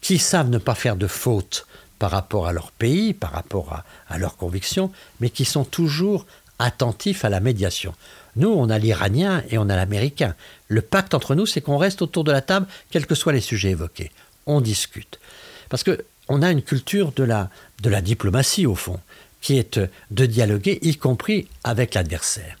qui 0.00 0.18
savent 0.18 0.50
ne 0.50 0.58
pas 0.58 0.74
faire 0.74 0.96
de 0.96 1.06
fautes 1.06 1.66
par 1.98 2.10
rapport 2.10 2.48
à 2.48 2.52
leur 2.52 2.72
pays, 2.72 3.14
par 3.14 3.30
rapport 3.30 3.84
à, 4.08 4.18
leurs 4.18 4.36
convictions, 4.36 4.90
mais 5.20 5.30
qui 5.30 5.44
sont 5.44 5.64
toujours 5.64 6.26
attentifs 6.58 7.24
à 7.24 7.28
la 7.28 7.40
médiation. 7.40 7.94
Nous, 8.34 8.48
on 8.48 8.70
a 8.70 8.78
l'Iranien 8.78 9.44
et 9.50 9.58
on 9.58 9.68
a 9.68 9.76
l'Américain. 9.76 10.34
Le 10.68 10.82
pacte 10.82 11.14
entre 11.14 11.34
nous, 11.34 11.46
c'est 11.46 11.60
qu'on 11.60 11.76
reste 11.76 12.02
autour 12.02 12.24
de 12.24 12.32
la 12.32 12.40
table, 12.40 12.66
quels 12.90 13.06
que 13.06 13.14
soient 13.14 13.32
les 13.32 13.40
sujets 13.40 13.70
évoqués. 13.70 14.10
On 14.46 14.60
discute. 14.60 15.20
Parce 15.68 15.84
que 15.84 16.04
on 16.28 16.42
a 16.42 16.50
une 16.50 16.62
culture 16.62 17.12
de 17.12 17.24
la, 17.24 17.50
de 17.82 17.90
la 17.90 18.00
diplomatie, 18.00 18.66
au 18.66 18.74
fond, 18.74 18.98
qui 19.40 19.58
est 19.58 19.78
euh, 19.78 19.86
de 20.10 20.26
dialoguer, 20.26 20.78
y 20.82 20.96
compris 20.96 21.48
avec 21.62 21.94
l'adversaire. 21.94 22.56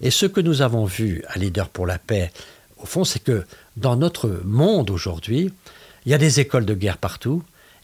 Et 0.00 0.10
ce 0.10 0.26
que 0.26 0.40
nous 0.40 0.62
avons 0.62 0.84
vu 0.84 1.22
à 1.28 1.38
Leader 1.38 1.68
pour 1.68 1.86
la 1.86 1.98
paix, 1.98 2.32
au 2.78 2.86
fond, 2.86 3.04
c'est 3.04 3.22
que 3.22 3.44
dans 3.76 3.96
notre 3.96 4.42
monde 4.44 4.90
aujourd'hui, 4.90 5.52
il 6.04 6.12
y 6.12 6.14
a 6.14 6.18
des 6.18 6.40
écoles 6.40 6.66
de 6.66 6.74
guerre 6.74 6.98
partout, 6.98 7.42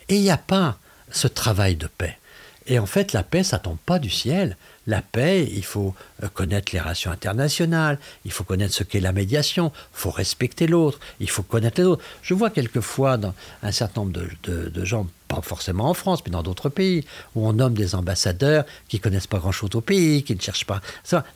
et 0.09 0.17
il 0.17 0.23
n'y 0.23 0.31
a 0.31 0.37
pas 0.37 0.79
ce 1.11 1.29
travail 1.29 1.77
de 1.77 1.87
paix. 1.87 2.19
Et 2.67 2.79
en 2.79 2.87
fait, 2.87 3.13
la 3.13 3.23
paix, 3.23 3.43
ça 3.43 3.59
tombe 3.59 3.79
pas 3.85 3.99
du 3.99 4.11
ciel. 4.11 4.57
La 4.87 5.03
paix, 5.03 5.49
il 5.53 5.65
faut 5.65 5.95
euh, 6.23 6.29
connaître 6.29 6.73
les 6.73 6.81
relations 6.81 7.11
internationales, 7.11 7.99
il 8.25 8.33
faut 8.33 8.45
connaître 8.45 8.75
ce 8.75 8.85
qu'est 8.85 9.01
la 9.01 9.13
médiation, 9.13 9.73
il 9.75 9.99
faut 9.99 10.11
respecter 10.11 10.67
l'autre, 10.67 11.01
il 11.21 11.31
faut 11.31 11.43
connaître 11.43 11.81
les 11.81 11.87
autres. 11.87 12.05
Je 12.23 12.35
vois 12.35 12.51
quelquefois 12.51 13.17
dans 13.17 13.35
un 13.63 13.73
certain 13.73 14.03
nombre 14.03 14.13
de, 14.13 14.85
gens, 14.85 15.07
forcément 15.41 15.89
en 15.89 15.95
France, 15.95 16.21
mais 16.27 16.31
dans 16.33 16.43
d'autres 16.43 16.69
pays, 16.69 17.05
où 17.35 17.47
on 17.49 17.53
nomme 17.55 17.75
des 17.75 17.95
ambassadeurs 17.95 18.65
qui 18.89 19.01
connaissent 19.01 19.27
pas 19.27 19.39
grand-chose 19.39 19.71
au 19.75 19.81
pays, 19.81 20.23
qui 20.25 20.35
ne 20.37 20.41
cherchent 20.41 20.67
pas. 20.67 20.81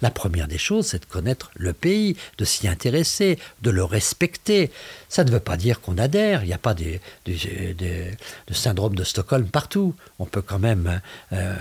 La 0.02 0.10
première 0.10 0.48
des 0.48 0.58
choses, 0.58 0.88
c'est 0.88 1.00
de 1.00 1.06
connaître 1.06 1.50
le 1.54 1.72
pays, 1.72 2.16
de 2.36 2.44
s'y 2.44 2.68
intéresser, 2.68 3.38
de 3.62 3.70
le 3.70 3.84
respecter. 3.84 4.70
Ça 5.08 5.24
ne 5.24 5.30
veut 5.30 5.40
pas 5.40 5.56
dire 5.56 5.80
qu'on 5.80 5.96
adhère. 5.98 6.42
Il 6.42 6.48
n'y 6.48 6.52
a 6.52 6.58
pas 6.58 6.74
des- 6.74 7.00
des- 7.24 7.74
de 7.74 8.54
syndrome 8.54 8.94
de 8.94 9.04
Stockholm 9.04 9.46
partout. 9.46 9.94
On 10.18 10.24
peut 10.26 10.42
quand 10.42 10.58
même, 10.58 11.00
euh, 11.32 11.54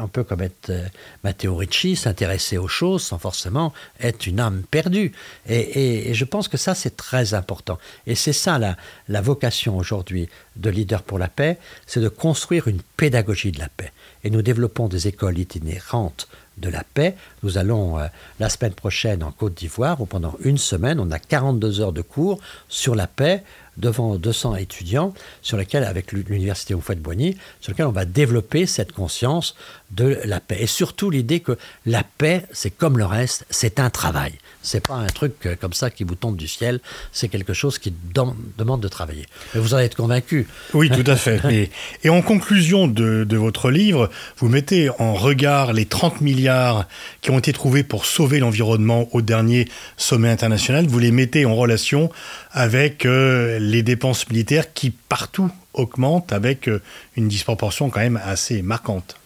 on 0.00 0.08
peut 0.08 0.24
comme 0.24 0.42
être 0.42 0.70
euh, 0.70 0.86
Matteo 1.24 1.56
Ricci, 1.56 1.96
s'intéresser 1.96 2.56
aux 2.56 2.68
choses 2.68 3.02
sans 3.02 3.18
forcément 3.18 3.72
être 4.00 4.26
une 4.26 4.40
âme 4.40 4.62
perdue. 4.70 5.12
Et, 5.48 5.56
et- 5.58 6.10
et 6.10 6.14
je 6.14 6.24
pense 6.24 6.48
que 6.48 6.56
ça, 6.56 6.74
c'est 6.74 6.96
très 6.96 7.34
important. 7.34 7.78
Et 8.06 8.14
c'est 8.14 8.32
ça 8.32 8.58
la, 8.58 8.76
la 9.08 9.20
vocation 9.20 9.76
aujourd'hui 9.76 10.28
de 10.56 10.70
Leader 10.70 11.02
pour 11.02 11.18
la 11.18 11.28
paix, 11.28 11.57
c'est 11.86 12.00
de 12.00 12.08
construire 12.08 12.68
une 12.68 12.80
pédagogie 12.96 13.52
de 13.52 13.58
la 13.58 13.68
paix. 13.68 13.92
Et 14.24 14.30
nous 14.30 14.42
développons 14.42 14.88
des 14.88 15.06
écoles 15.08 15.38
itinérantes 15.38 16.28
de 16.56 16.68
la 16.68 16.82
paix. 16.82 17.14
Nous 17.44 17.56
allons 17.56 17.98
euh, 17.98 18.06
la 18.40 18.48
semaine 18.48 18.72
prochaine 18.74 19.22
en 19.22 19.30
Côte 19.30 19.54
d'Ivoire, 19.54 20.00
où 20.00 20.06
pendant 20.06 20.34
une 20.42 20.58
semaine, 20.58 20.98
on 20.98 21.10
a 21.12 21.18
42 21.20 21.80
heures 21.80 21.92
de 21.92 22.02
cours 22.02 22.40
sur 22.68 22.94
la 22.96 23.06
paix 23.06 23.44
devant 23.76 24.16
200 24.16 24.56
étudiants, 24.56 25.14
sur 25.40 25.56
lesquels, 25.56 25.84
avec 25.84 26.10
l'u- 26.10 26.24
l'université 26.28 26.74
Houphouët-Boigny, 26.74 27.36
sur 27.60 27.70
lesquels 27.70 27.86
on 27.86 27.92
va 27.92 28.04
développer 28.06 28.66
cette 28.66 28.90
conscience 28.90 29.54
de 29.90 30.18
la 30.24 30.40
paix. 30.40 30.58
Et 30.60 30.66
surtout 30.66 31.10
l'idée 31.10 31.40
que 31.40 31.56
la 31.86 32.02
paix, 32.02 32.44
c'est 32.52 32.70
comme 32.70 32.98
le 32.98 33.04
reste, 33.06 33.46
c'est 33.50 33.80
un 33.80 33.90
travail. 33.90 34.32
C'est 34.62 34.86
pas 34.86 34.94
un 34.96 35.06
truc 35.06 35.34
euh, 35.46 35.56
comme 35.58 35.72
ça 35.72 35.88
qui 35.90 36.04
vous 36.04 36.14
tombe 36.14 36.36
du 36.36 36.46
ciel, 36.48 36.80
c'est 37.12 37.28
quelque 37.28 37.54
chose 37.54 37.78
qui 37.78 37.92
dem- 38.14 38.34
demande 38.58 38.82
de 38.82 38.88
travailler. 38.88 39.24
Mais 39.54 39.60
vous 39.60 39.72
en 39.74 39.78
êtes 39.78 39.94
convaincu. 39.94 40.46
Oui, 40.74 40.90
tout 40.90 41.08
à 41.10 41.16
fait. 41.16 41.40
Et, 41.50 41.70
et 42.04 42.10
en 42.10 42.20
conclusion 42.20 42.86
de, 42.86 43.24
de 43.24 43.36
votre 43.38 43.70
livre, 43.70 44.10
vous 44.38 44.48
mettez 44.48 44.90
en 44.98 45.14
regard 45.14 45.72
les 45.72 45.86
30 45.86 46.20
milliards 46.20 46.86
qui 47.22 47.30
ont 47.30 47.38
été 47.38 47.52
trouvés 47.52 47.82
pour 47.82 48.04
sauver 48.04 48.40
l'environnement 48.40 49.08
au 49.12 49.22
dernier 49.22 49.68
sommet 49.96 50.28
international. 50.28 50.86
Vous 50.86 50.98
les 50.98 51.12
mettez 51.12 51.46
en 51.46 51.54
relation 51.56 52.10
avec 52.50 53.06
euh, 53.06 53.58
les 53.58 53.82
dépenses 53.82 54.28
militaires 54.28 54.72
qui 54.74 54.90
partout 54.90 55.50
augmentent 55.72 56.32
avec 56.32 56.68
euh, 56.68 56.82
une 57.16 57.28
disproportion 57.28 57.88
quand 57.88 58.00
même 58.00 58.20
assez 58.22 58.60
marquante. 58.62 59.16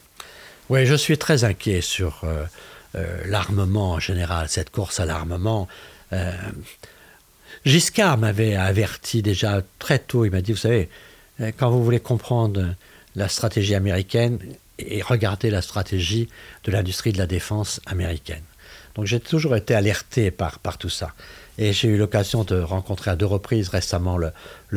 Oui, 0.72 0.86
je 0.86 0.94
suis 0.94 1.18
très 1.18 1.44
inquiet 1.44 1.82
sur 1.82 2.22
euh, 2.24 2.46
euh, 2.94 3.20
l'armement 3.26 3.90
en 3.90 4.00
général, 4.00 4.48
cette 4.48 4.70
course 4.70 5.00
à 5.00 5.04
l'armement. 5.04 5.68
Euh, 6.14 6.32
Giscard 7.66 8.16
m'avait 8.16 8.56
averti 8.56 9.20
déjà 9.20 9.60
très 9.78 9.98
tôt, 9.98 10.24
il 10.24 10.30
m'a 10.30 10.40
dit, 10.40 10.52
vous 10.52 10.56
savez, 10.56 10.88
quand 11.58 11.70
vous 11.70 11.84
voulez 11.84 12.00
comprendre 12.00 12.74
la 13.16 13.28
stratégie 13.28 13.74
américaine, 13.74 14.38
et 14.78 15.02
regarder 15.02 15.50
la 15.50 15.60
stratégie 15.60 16.30
de 16.64 16.72
l'industrie 16.72 17.12
de 17.12 17.18
la 17.18 17.26
défense 17.26 17.82
américaine. 17.84 18.42
Donc 18.94 19.04
j'ai 19.04 19.20
toujours 19.20 19.56
été 19.56 19.74
alerté 19.74 20.30
par, 20.30 20.58
par 20.58 20.78
tout 20.78 20.88
ça. 20.88 21.12
Et 21.58 21.74
j'ai 21.74 21.88
eu 21.88 21.98
l'occasion 21.98 22.44
de 22.44 22.58
rencontrer 22.58 23.10
à 23.10 23.16
deux 23.16 23.26
reprises 23.26 23.68
récemment 23.68 24.16
le, 24.16 24.32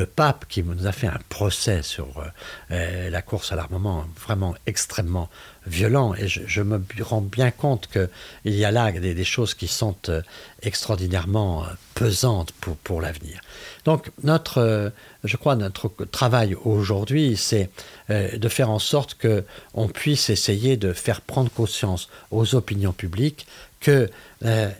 pape 0.05 0.45
qui 0.49 0.61
nous 0.61 0.87
a 0.87 0.91
fait 0.91 1.07
un 1.07 1.19
procès 1.29 1.81
sur 1.81 2.07
euh, 2.17 2.25
euh, 2.71 3.09
la 3.09 3.21
course 3.21 3.53
à 3.53 3.55
l'armement 3.55 4.05
vraiment 4.19 4.53
extrêmement 4.67 5.29
violent. 5.65 6.13
Et 6.15 6.27
je, 6.27 6.61
me 6.61 6.83
rends 6.99 7.21
bien 7.21 7.49
compte 7.49 7.87
qu'il 7.87 8.53
y 8.53 8.65
a 8.65 8.71
là 8.71 8.91
des, 8.91 9.23
choses 9.23 9.53
qui 9.53 9.69
sont 9.69 9.95
euh, 10.09 10.21
extraordinairement 10.63 11.65
pesantes 11.93 12.51
pour, 12.59 12.75
pour 12.75 12.99
l'avenir. 12.99 13.39
Donc 13.85 14.11
notre, 14.23 14.91
je 15.23 15.37
crois, 15.37 15.55
notre 15.55 15.89
travail 16.11 16.55
aujourd'hui, 16.65 17.37
c'est 17.37 17.69
de 18.09 18.49
faire 18.49 18.69
en 18.69 18.79
sorte 18.79 19.13
que 19.13 19.45
on 19.73 19.87
puisse 19.87 20.29
essayer 20.29 20.75
de 20.75 20.91
faire 20.91 21.21
prendre 21.21 21.49
conscience 21.49 22.09
aux 22.31 22.53
opinions 22.53 22.93
publiques 22.93 23.47
que 23.79 24.09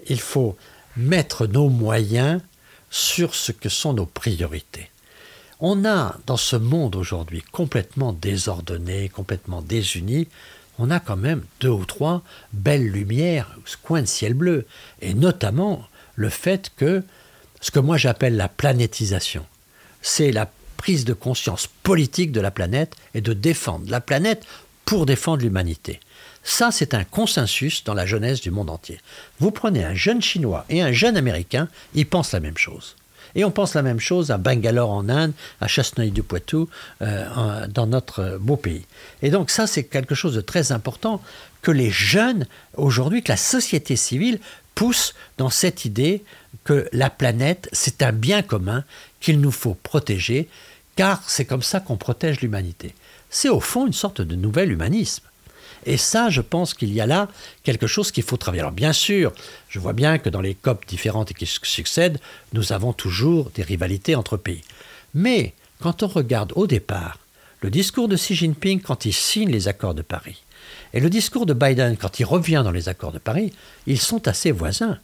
il 0.10 0.20
faut 0.20 0.58
mettre 0.98 1.48
nos 1.48 1.70
moyens 1.70 2.42
sur 2.90 3.36
ce 3.36 3.52
que 3.52 3.70
sont 3.70 3.94
nos 3.94 4.06
priorités. 4.06 4.90
On 5.60 5.86
a 5.86 6.18
dans 6.26 6.38
ce 6.38 6.56
monde 6.56 6.96
aujourd'hui 6.96 7.42
complètement 7.52 8.14
désordonné, 8.14 9.10
complètement 9.10 9.62
désuni, 9.62 10.28
on 10.78 10.92
a 10.92 11.00
quand 11.00 11.16
même 11.16 11.44
deux 11.62 11.70
ou 11.70 11.86
trois 11.86 12.24
belles 12.52 12.88
lumières, 12.88 13.58
ce 13.66 13.78
coin 13.78 14.02
de 14.02 14.08
ciel 14.08 14.34
bleu, 14.34 14.66
et 15.02 15.14
notamment 15.14 15.88
le 16.16 16.30
fait 16.30 16.72
que 16.76 17.04
ce 17.62 17.72
que 17.72 17.80
moi 17.80 17.98
j'appelle 17.98 18.36
la 18.36 18.50
planétisation, 18.50 19.46
c'est 20.02 20.32
la 20.32 20.50
prise 20.78 21.06
de 21.06 21.14
conscience 21.14 21.68
politique 21.84 22.32
de 22.32 22.42
la 22.42 22.52
planète 22.52 22.96
et 23.14 23.22
de 23.22 23.34
défendre 23.34 23.90
la 23.90 24.02
planète 24.02 24.46
pour 24.84 25.06
défendre 25.06 25.42
l'humanité. 25.42 26.00
Ça, 26.48 26.70
c'est 26.72 26.94
un 26.94 27.04
consensus 27.04 27.84
dans 27.84 27.96
la 27.96 28.06
jeunesse 28.06 28.40
du 28.40 28.52
monde 28.52 28.70
entier. 28.70 29.00
Vous 29.40 29.50
prenez 29.50 29.84
un 29.84 29.96
jeune 29.96 30.22
Chinois 30.22 30.64
et 30.70 30.84
un 30.84 30.92
jeune 30.92 31.18
Américain, 31.18 31.68
ils 31.96 32.06
pensent 32.06 32.34
la 32.34 32.40
même 32.40 32.58
chose. 32.58 32.96
Et 33.34 33.44
on 33.44 33.52
pense 33.52 33.74
la 33.74 33.82
même 33.82 34.00
chose 34.00 34.30
à 34.30 34.38
Bangalore 34.38 34.92
en 34.92 35.10
Inde, 35.10 35.34
à 35.60 35.68
Chasseneuil-du-Poitou, 35.68 36.70
euh, 37.02 37.68
dans 37.68 37.88
notre 37.88 38.38
beau 38.40 38.58
pays. 38.58 38.86
Et 39.24 39.32
donc 39.32 39.50
ça, 39.50 39.66
c'est 39.66 39.86
quelque 39.86 40.14
chose 40.14 40.36
de 40.36 40.42
très 40.42 40.72
important 40.72 41.20
que 41.64 41.72
les 41.72 41.90
jeunes, 41.90 42.46
aujourd'hui, 42.78 43.24
que 43.24 43.32
la 43.32 43.38
société 43.38 43.96
civile 43.96 44.40
pousse 44.76 45.16
dans 45.40 45.50
cette 45.50 45.84
idée 45.84 46.24
que 46.64 46.88
la 46.94 47.10
planète, 47.10 47.70
c'est 47.72 48.04
un 48.04 48.12
bien 48.12 48.44
commun 48.44 48.84
qu'il 49.20 49.42
nous 49.42 49.52
faut 49.52 49.74
protéger, 49.74 50.48
car 50.96 51.24
c'est 51.28 51.46
comme 51.46 51.64
ça 51.64 51.80
qu'on 51.80 51.98
protège 51.98 52.40
l'humanité. 52.42 52.94
C'est 53.32 53.50
au 53.50 53.60
fond 53.60 53.88
une 53.88 53.94
sorte 53.94 54.22
de 54.22 54.36
nouvel 54.36 54.72
humanisme. 54.72 55.24
Et 55.86 55.98
ça, 55.98 56.30
je 56.30 56.42
pense 56.42 56.74
qu'il 56.74 56.94
y 56.94 57.00
a 57.02 57.06
là 57.06 57.28
quelque 57.64 57.88
chose 57.88 58.12
qu'il 58.12 58.24
faut 58.24 58.38
travailler. 58.38 58.62
Alors 58.62 58.72
bien 58.72 58.94
sûr, 58.94 59.32
je 59.70 59.80
vois 59.80 59.94
bien 59.94 60.18
que 60.18 60.30
dans 60.30 60.42
les 60.42 60.56
COP 60.56 60.86
différentes 60.88 61.32
et 61.32 61.34
qui 61.34 61.46
su- 61.46 61.60
succèdent, 61.64 62.20
nous 62.54 62.74
avons 62.74 62.92
toujours 62.94 63.52
des 63.54 63.62
rivalités 63.64 64.16
entre 64.16 64.38
pays. 64.38 64.62
Mais 65.14 65.54
quand 65.80 66.04
on 66.04 66.08
regarde 66.08 66.54
au 66.56 66.68
départ 66.68 67.20
le 67.62 67.70
discours 67.70 68.08
de 68.08 68.16
Xi 68.16 68.36
Jinping 68.36 68.82
quand 68.82 69.06
il 69.06 69.14
signe 69.14 69.50
les 69.52 69.68
accords 69.68 69.94
de 69.94 70.02
Paris 70.02 70.42
et 70.94 71.00
le 71.00 71.10
discours 71.10 71.46
de 71.46 71.54
Biden 71.54 71.98
quand 71.98 72.20
il 72.20 72.26
revient 72.26 72.62
dans 72.64 72.72
les 72.72 72.90
accords 72.90 73.12
de 73.12 73.20
Paris, 73.20 73.54
ils 73.86 74.00
sont 74.02 74.28
assez 74.28 74.52
voisins. 74.52 74.98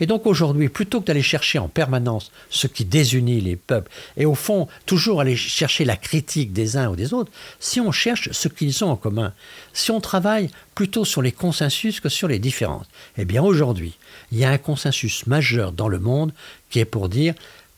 Et 0.00 0.06
donc 0.06 0.26
aujourd'hui, 0.26 0.68
plutôt 0.68 1.00
que 1.00 1.06
d'aller 1.06 1.22
chercher 1.22 1.58
en 1.58 1.68
permanence 1.68 2.30
ce 2.50 2.66
qui 2.66 2.84
désunit 2.84 3.40
les 3.40 3.56
peuples, 3.56 3.90
et 4.16 4.26
au 4.26 4.34
fond 4.34 4.68
toujours 4.86 5.20
aller 5.20 5.36
chercher 5.36 5.84
la 5.84 5.96
critique 5.96 6.52
des 6.52 6.76
uns 6.76 6.88
ou 6.88 6.96
des 6.96 7.12
autres, 7.12 7.32
si 7.60 7.80
on 7.80 7.92
cherche 7.92 8.30
ce 8.32 8.48
qu'ils 8.48 8.84
ont 8.84 8.90
en 8.90 8.96
commun, 8.96 9.32
si 9.72 9.90
on 9.90 10.00
travaille 10.00 10.50
plutôt 10.74 11.04
sur 11.04 11.22
les 11.22 11.32
consensus 11.32 12.00
que 12.00 12.08
sur 12.08 12.28
les 12.28 12.38
différences, 12.38 12.86
eh 13.16 13.24
bien 13.24 13.42
aujourd'hui, 13.42 13.96
il 14.32 14.38
y 14.38 14.44
a 14.44 14.50
un 14.50 14.58
consensus 14.58 15.26
majeur 15.26 15.72
dans 15.72 15.88
le 15.88 15.98
monde 15.98 16.32
qui 16.70 16.80
est 16.80 16.84
pour 16.84 17.08
dire 17.08 17.34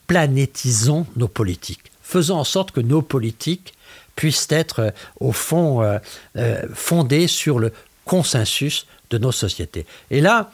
planétisons 0.07 1.07
nos 1.17 1.29
politiques, 1.29 1.91
faisons 2.03 2.37
en 2.37 2.45
sorte 2.45 2.71
que 2.71 2.81
nos 2.81 3.03
politiques 3.03 3.75
puissent 4.17 4.49
être 4.51 4.81
euh, 4.81 4.91
au 5.21 5.33
fond 5.33 5.83
euh, 5.83 5.99
euh, 6.37 6.63
fondées 6.73 7.29
sur 7.29 7.59
le 7.59 7.73
consensus 8.05 8.87
de 9.11 9.19
nos 9.19 9.33
sociétés. 9.33 9.87
Et 10.11 10.21
là, 10.21 10.51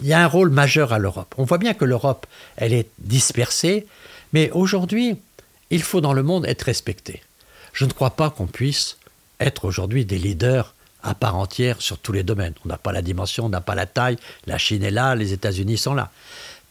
il 0.00 0.06
y 0.06 0.12
a 0.12 0.22
un 0.22 0.26
rôle 0.26 0.50
majeur 0.50 0.92
à 0.92 0.98
l'Europe. 0.98 1.34
On 1.38 1.44
voit 1.44 1.58
bien 1.58 1.74
que 1.74 1.84
l'Europe, 1.84 2.26
elle 2.56 2.72
est 2.72 2.88
dispersée, 2.98 3.86
mais 4.32 4.50
aujourd'hui, 4.50 5.16
il 5.70 5.82
faut 5.82 6.00
dans 6.00 6.12
le 6.12 6.22
monde 6.22 6.46
être 6.46 6.62
respecté. 6.62 7.22
Je 7.72 7.84
ne 7.84 7.92
crois 7.92 8.10
pas 8.10 8.30
qu'on 8.30 8.46
puisse 8.46 8.98
être 9.40 9.64
aujourd'hui 9.64 10.04
des 10.04 10.18
leaders 10.18 10.74
à 11.02 11.14
part 11.14 11.36
entière 11.36 11.80
sur 11.80 11.98
tous 11.98 12.12
les 12.12 12.22
domaines. 12.22 12.54
On 12.64 12.68
n'a 12.68 12.78
pas 12.78 12.92
la 12.92 13.02
dimension, 13.02 13.46
on 13.46 13.48
n'a 13.48 13.60
pas 13.60 13.74
la 13.74 13.86
taille, 13.86 14.16
la 14.46 14.58
Chine 14.58 14.82
est 14.82 14.90
là, 14.90 15.14
les 15.14 15.32
États-Unis 15.32 15.78
sont 15.78 15.94
là. 15.94 16.10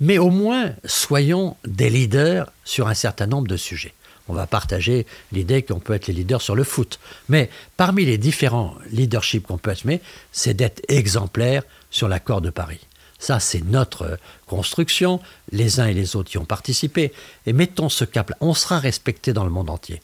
Mais 0.02 0.18
au 0.18 0.30
moins, 0.30 0.74
soyons 0.84 1.56
des 1.66 1.90
leaders 1.90 2.52
sur 2.66 2.88
un 2.88 2.94
certain 2.94 3.28
nombre 3.28 3.48
de 3.48 3.58
sujets. 3.58 3.94
On 4.28 4.34
va 4.34 4.48
partager 4.48 5.06
l'idée 5.32 5.62
qu'on 5.62 5.80
peut 5.80 5.94
être 5.94 6.08
les 6.08 6.14
leaders 6.14 6.42
sur 6.42 6.56
le 6.56 6.64
foot. 6.64 7.00
Mais 7.30 7.50
parmi 7.78 8.06
les 8.06 8.18
différents 8.18 8.76
leaderships 8.92 9.46
qu'on 9.46 9.58
peut 9.58 9.72
assumer, 9.72 10.02
c'est 10.32 10.56
d'être 10.56 10.82
exemplaire 10.90 11.64
sur 11.92 12.08
l'accord 12.08 12.42
de 12.42 12.50
Paris. 12.50 12.82
Ça, 13.26 13.40
c'est 13.40 13.66
notre 13.66 14.20
construction. 14.46 15.20
Les 15.52 15.80
uns 15.80 15.88
et 15.88 15.96
les 15.96 16.16
autres 16.16 16.36
y 16.36 16.38
ont 16.38 16.46
participé. 16.46 17.12
Et 17.48 17.54
mettons 17.54 17.90
ce 17.90 18.06
cap-là. 18.06 18.38
On 18.40 18.54
sera 18.54 18.78
respecté 18.78 19.34
dans 19.34 19.44
le 19.44 19.50
monde 19.50 19.72
entier. 19.72 20.00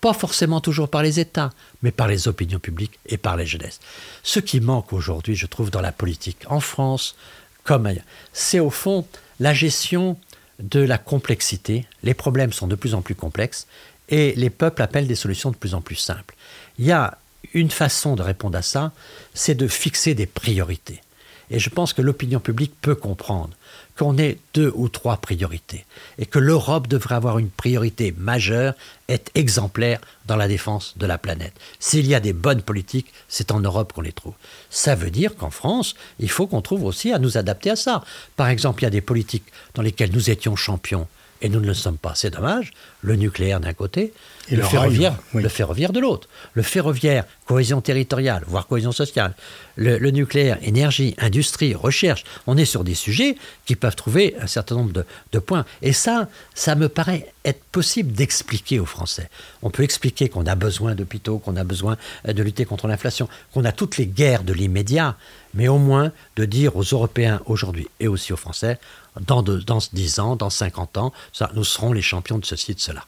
Pas 0.00 0.12
forcément 0.12 0.60
toujours 0.60 0.88
par 0.88 1.04
les 1.04 1.20
États, 1.20 1.52
mais 1.84 1.92
par 1.92 2.08
les 2.08 2.26
opinions 2.26 2.58
publiques 2.58 2.98
et 3.06 3.16
par 3.16 3.36
les 3.36 3.46
jeunesses. 3.46 3.78
Ce 4.24 4.40
qui 4.40 4.58
manque 4.58 4.92
aujourd'hui, 4.92 5.36
je 5.36 5.46
trouve, 5.46 5.70
dans 5.70 5.80
la 5.80 5.92
politique, 5.92 6.38
en 6.48 6.58
France 6.58 7.14
comme 7.62 7.86
ailleurs, 7.86 8.02
c'est 8.32 8.58
au 8.58 8.70
fond 8.70 9.06
la 9.38 9.54
gestion 9.54 10.18
de 10.58 10.80
la 10.80 10.98
complexité. 10.98 11.86
Les 12.02 12.14
problèmes 12.14 12.52
sont 12.52 12.66
de 12.66 12.74
plus 12.74 12.94
en 12.94 13.02
plus 13.02 13.14
complexes 13.14 13.68
et 14.08 14.34
les 14.34 14.50
peuples 14.50 14.82
appellent 14.82 15.06
des 15.06 15.14
solutions 15.14 15.52
de 15.52 15.56
plus 15.56 15.74
en 15.74 15.80
plus 15.80 15.94
simples. 15.94 16.34
Il 16.80 16.86
y 16.86 16.92
a 16.92 17.18
une 17.52 17.70
façon 17.70 18.16
de 18.16 18.22
répondre 18.22 18.58
à 18.58 18.62
ça, 18.62 18.90
c'est 19.32 19.54
de 19.54 19.68
fixer 19.68 20.16
des 20.16 20.26
priorités. 20.26 21.03
Et 21.50 21.58
je 21.58 21.70
pense 21.70 21.92
que 21.92 22.02
l'opinion 22.02 22.40
publique 22.40 22.74
peut 22.80 22.94
comprendre 22.94 23.50
qu'on 23.96 24.18
ait 24.18 24.38
deux 24.54 24.72
ou 24.74 24.88
trois 24.88 25.18
priorités 25.18 25.84
et 26.18 26.26
que 26.26 26.38
l'Europe 26.38 26.88
devrait 26.88 27.14
avoir 27.14 27.38
une 27.38 27.50
priorité 27.50 28.14
majeure, 28.16 28.74
être 29.08 29.30
exemplaire 29.34 30.00
dans 30.26 30.36
la 30.36 30.48
défense 30.48 30.94
de 30.96 31.06
la 31.06 31.18
planète. 31.18 31.52
S'il 31.78 32.06
y 32.06 32.14
a 32.14 32.20
des 32.20 32.32
bonnes 32.32 32.62
politiques, 32.62 33.12
c'est 33.28 33.52
en 33.52 33.60
Europe 33.60 33.92
qu'on 33.92 34.00
les 34.00 34.12
trouve. 34.12 34.34
Ça 34.70 34.94
veut 34.94 35.10
dire 35.10 35.36
qu'en 35.36 35.50
France, 35.50 35.94
il 36.18 36.30
faut 36.30 36.46
qu'on 36.46 36.62
trouve 36.62 36.84
aussi 36.84 37.12
à 37.12 37.18
nous 37.18 37.38
adapter 37.38 37.70
à 37.70 37.76
ça. 37.76 38.02
Par 38.36 38.48
exemple, 38.48 38.82
il 38.82 38.84
y 38.84 38.88
a 38.88 38.90
des 38.90 39.00
politiques 39.00 39.46
dans 39.74 39.82
lesquelles 39.82 40.12
nous 40.12 40.30
étions 40.30 40.56
champions 40.56 41.06
et 41.42 41.48
nous 41.48 41.60
ne 41.60 41.66
le 41.66 41.74
sommes 41.74 41.98
pas. 41.98 42.14
C'est 42.14 42.30
dommage. 42.30 42.72
Le 43.02 43.16
nucléaire 43.16 43.60
d'un 43.60 43.72
côté, 43.72 44.12
et 44.50 44.56
le, 44.56 44.62
ferroviaire, 44.62 45.16
le 45.32 45.48
ferroviaire 45.48 45.92
de 45.92 46.00
l'autre. 46.00 46.28
Le 46.52 46.62
ferroviaire, 46.62 47.24
cohésion 47.46 47.80
territoriale, 47.80 48.44
voire 48.46 48.66
cohésion 48.66 48.92
sociale. 48.92 49.34
Le, 49.76 49.98
nucléaire, 50.10 50.58
énergie, 50.62 51.14
industrie, 51.18 51.74
recherche. 51.74 52.24
On 52.46 52.56
est 52.56 52.64
sur 52.64 52.84
des 52.84 52.94
sujets 52.94 53.36
qui 53.66 53.74
peuvent 53.74 53.96
trouver 53.96 54.36
un 54.40 54.46
certain 54.46 54.76
nombre 54.76 54.92
de, 54.92 55.04
de 55.32 55.38
points. 55.38 55.64
Et 55.82 55.92
ça, 55.92 56.28
ça 56.54 56.74
me 56.74 56.88
paraît 56.88 57.32
être 57.44 57.62
possible 57.72 58.12
d'expliquer 58.12 58.80
aux 58.80 58.86
Français. 58.86 59.28
On 59.62 59.70
peut 59.70 59.82
expliquer 59.82 60.28
qu'on 60.28 60.46
a 60.46 60.54
besoin 60.54 60.94
d'hôpitaux, 60.94 61.38
qu'on 61.38 61.56
a 61.56 61.64
besoin 61.64 61.96
de 62.26 62.42
lutter 62.42 62.64
contre 62.64 62.86
l'inflation, 62.86 63.28
qu'on 63.52 63.64
a 63.64 63.72
toutes 63.72 63.96
les 63.96 64.06
guerres 64.06 64.44
de 64.44 64.52
l'immédiat, 64.52 65.16
mais 65.54 65.68
au 65.68 65.78
moins 65.78 66.12
de 66.36 66.44
dire 66.44 66.76
aux 66.76 66.82
Européens 66.82 67.40
aujourd'hui 67.46 67.88
et 68.00 68.08
aussi 68.08 68.32
aux 68.32 68.38
Français, 68.38 68.78
dans, 69.20 69.42
dans 69.42 69.78
10 69.92 70.18
ans, 70.18 70.36
dans 70.36 70.50
50 70.50 70.98
ans, 70.98 71.12
nous 71.54 71.64
serons 71.64 71.92
les 71.92 72.02
champions 72.02 72.38
de 72.38 72.44
ceci 72.44 72.72
et 72.72 72.74
de 72.74 72.80
cela. 72.80 73.04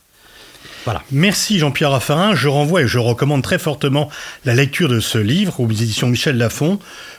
Voilà. 0.84 1.02
Merci 1.10 1.58
Jean-Pierre 1.58 1.90
Raffarin. 1.90 2.34
Je 2.34 2.46
renvoie 2.48 2.82
et 2.82 2.86
je 2.86 2.98
recommande 2.98 3.42
très 3.42 3.58
fortement 3.58 4.08
la 4.44 4.54
lecture 4.54 4.88
de 4.88 5.00
ce 5.00 5.18
livre 5.18 5.58
aux 5.58 5.68
éditions 5.68 6.08
Michel 6.08 6.38
Lafon. 6.38 6.78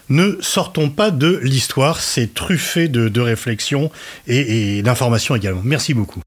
Ne 0.09 0.37
sortons 0.39 0.89
pas 0.89 1.11
de 1.11 1.37
l'histoire, 1.43 1.99
c'est 1.99 2.33
truffé 2.33 2.87
de, 2.87 3.09
de 3.09 3.21
réflexions 3.21 3.91
et 4.25 4.81
d'informations 4.83 5.35
également. 5.35 5.61
Merci 5.65 5.93
beaucoup. 5.93 6.21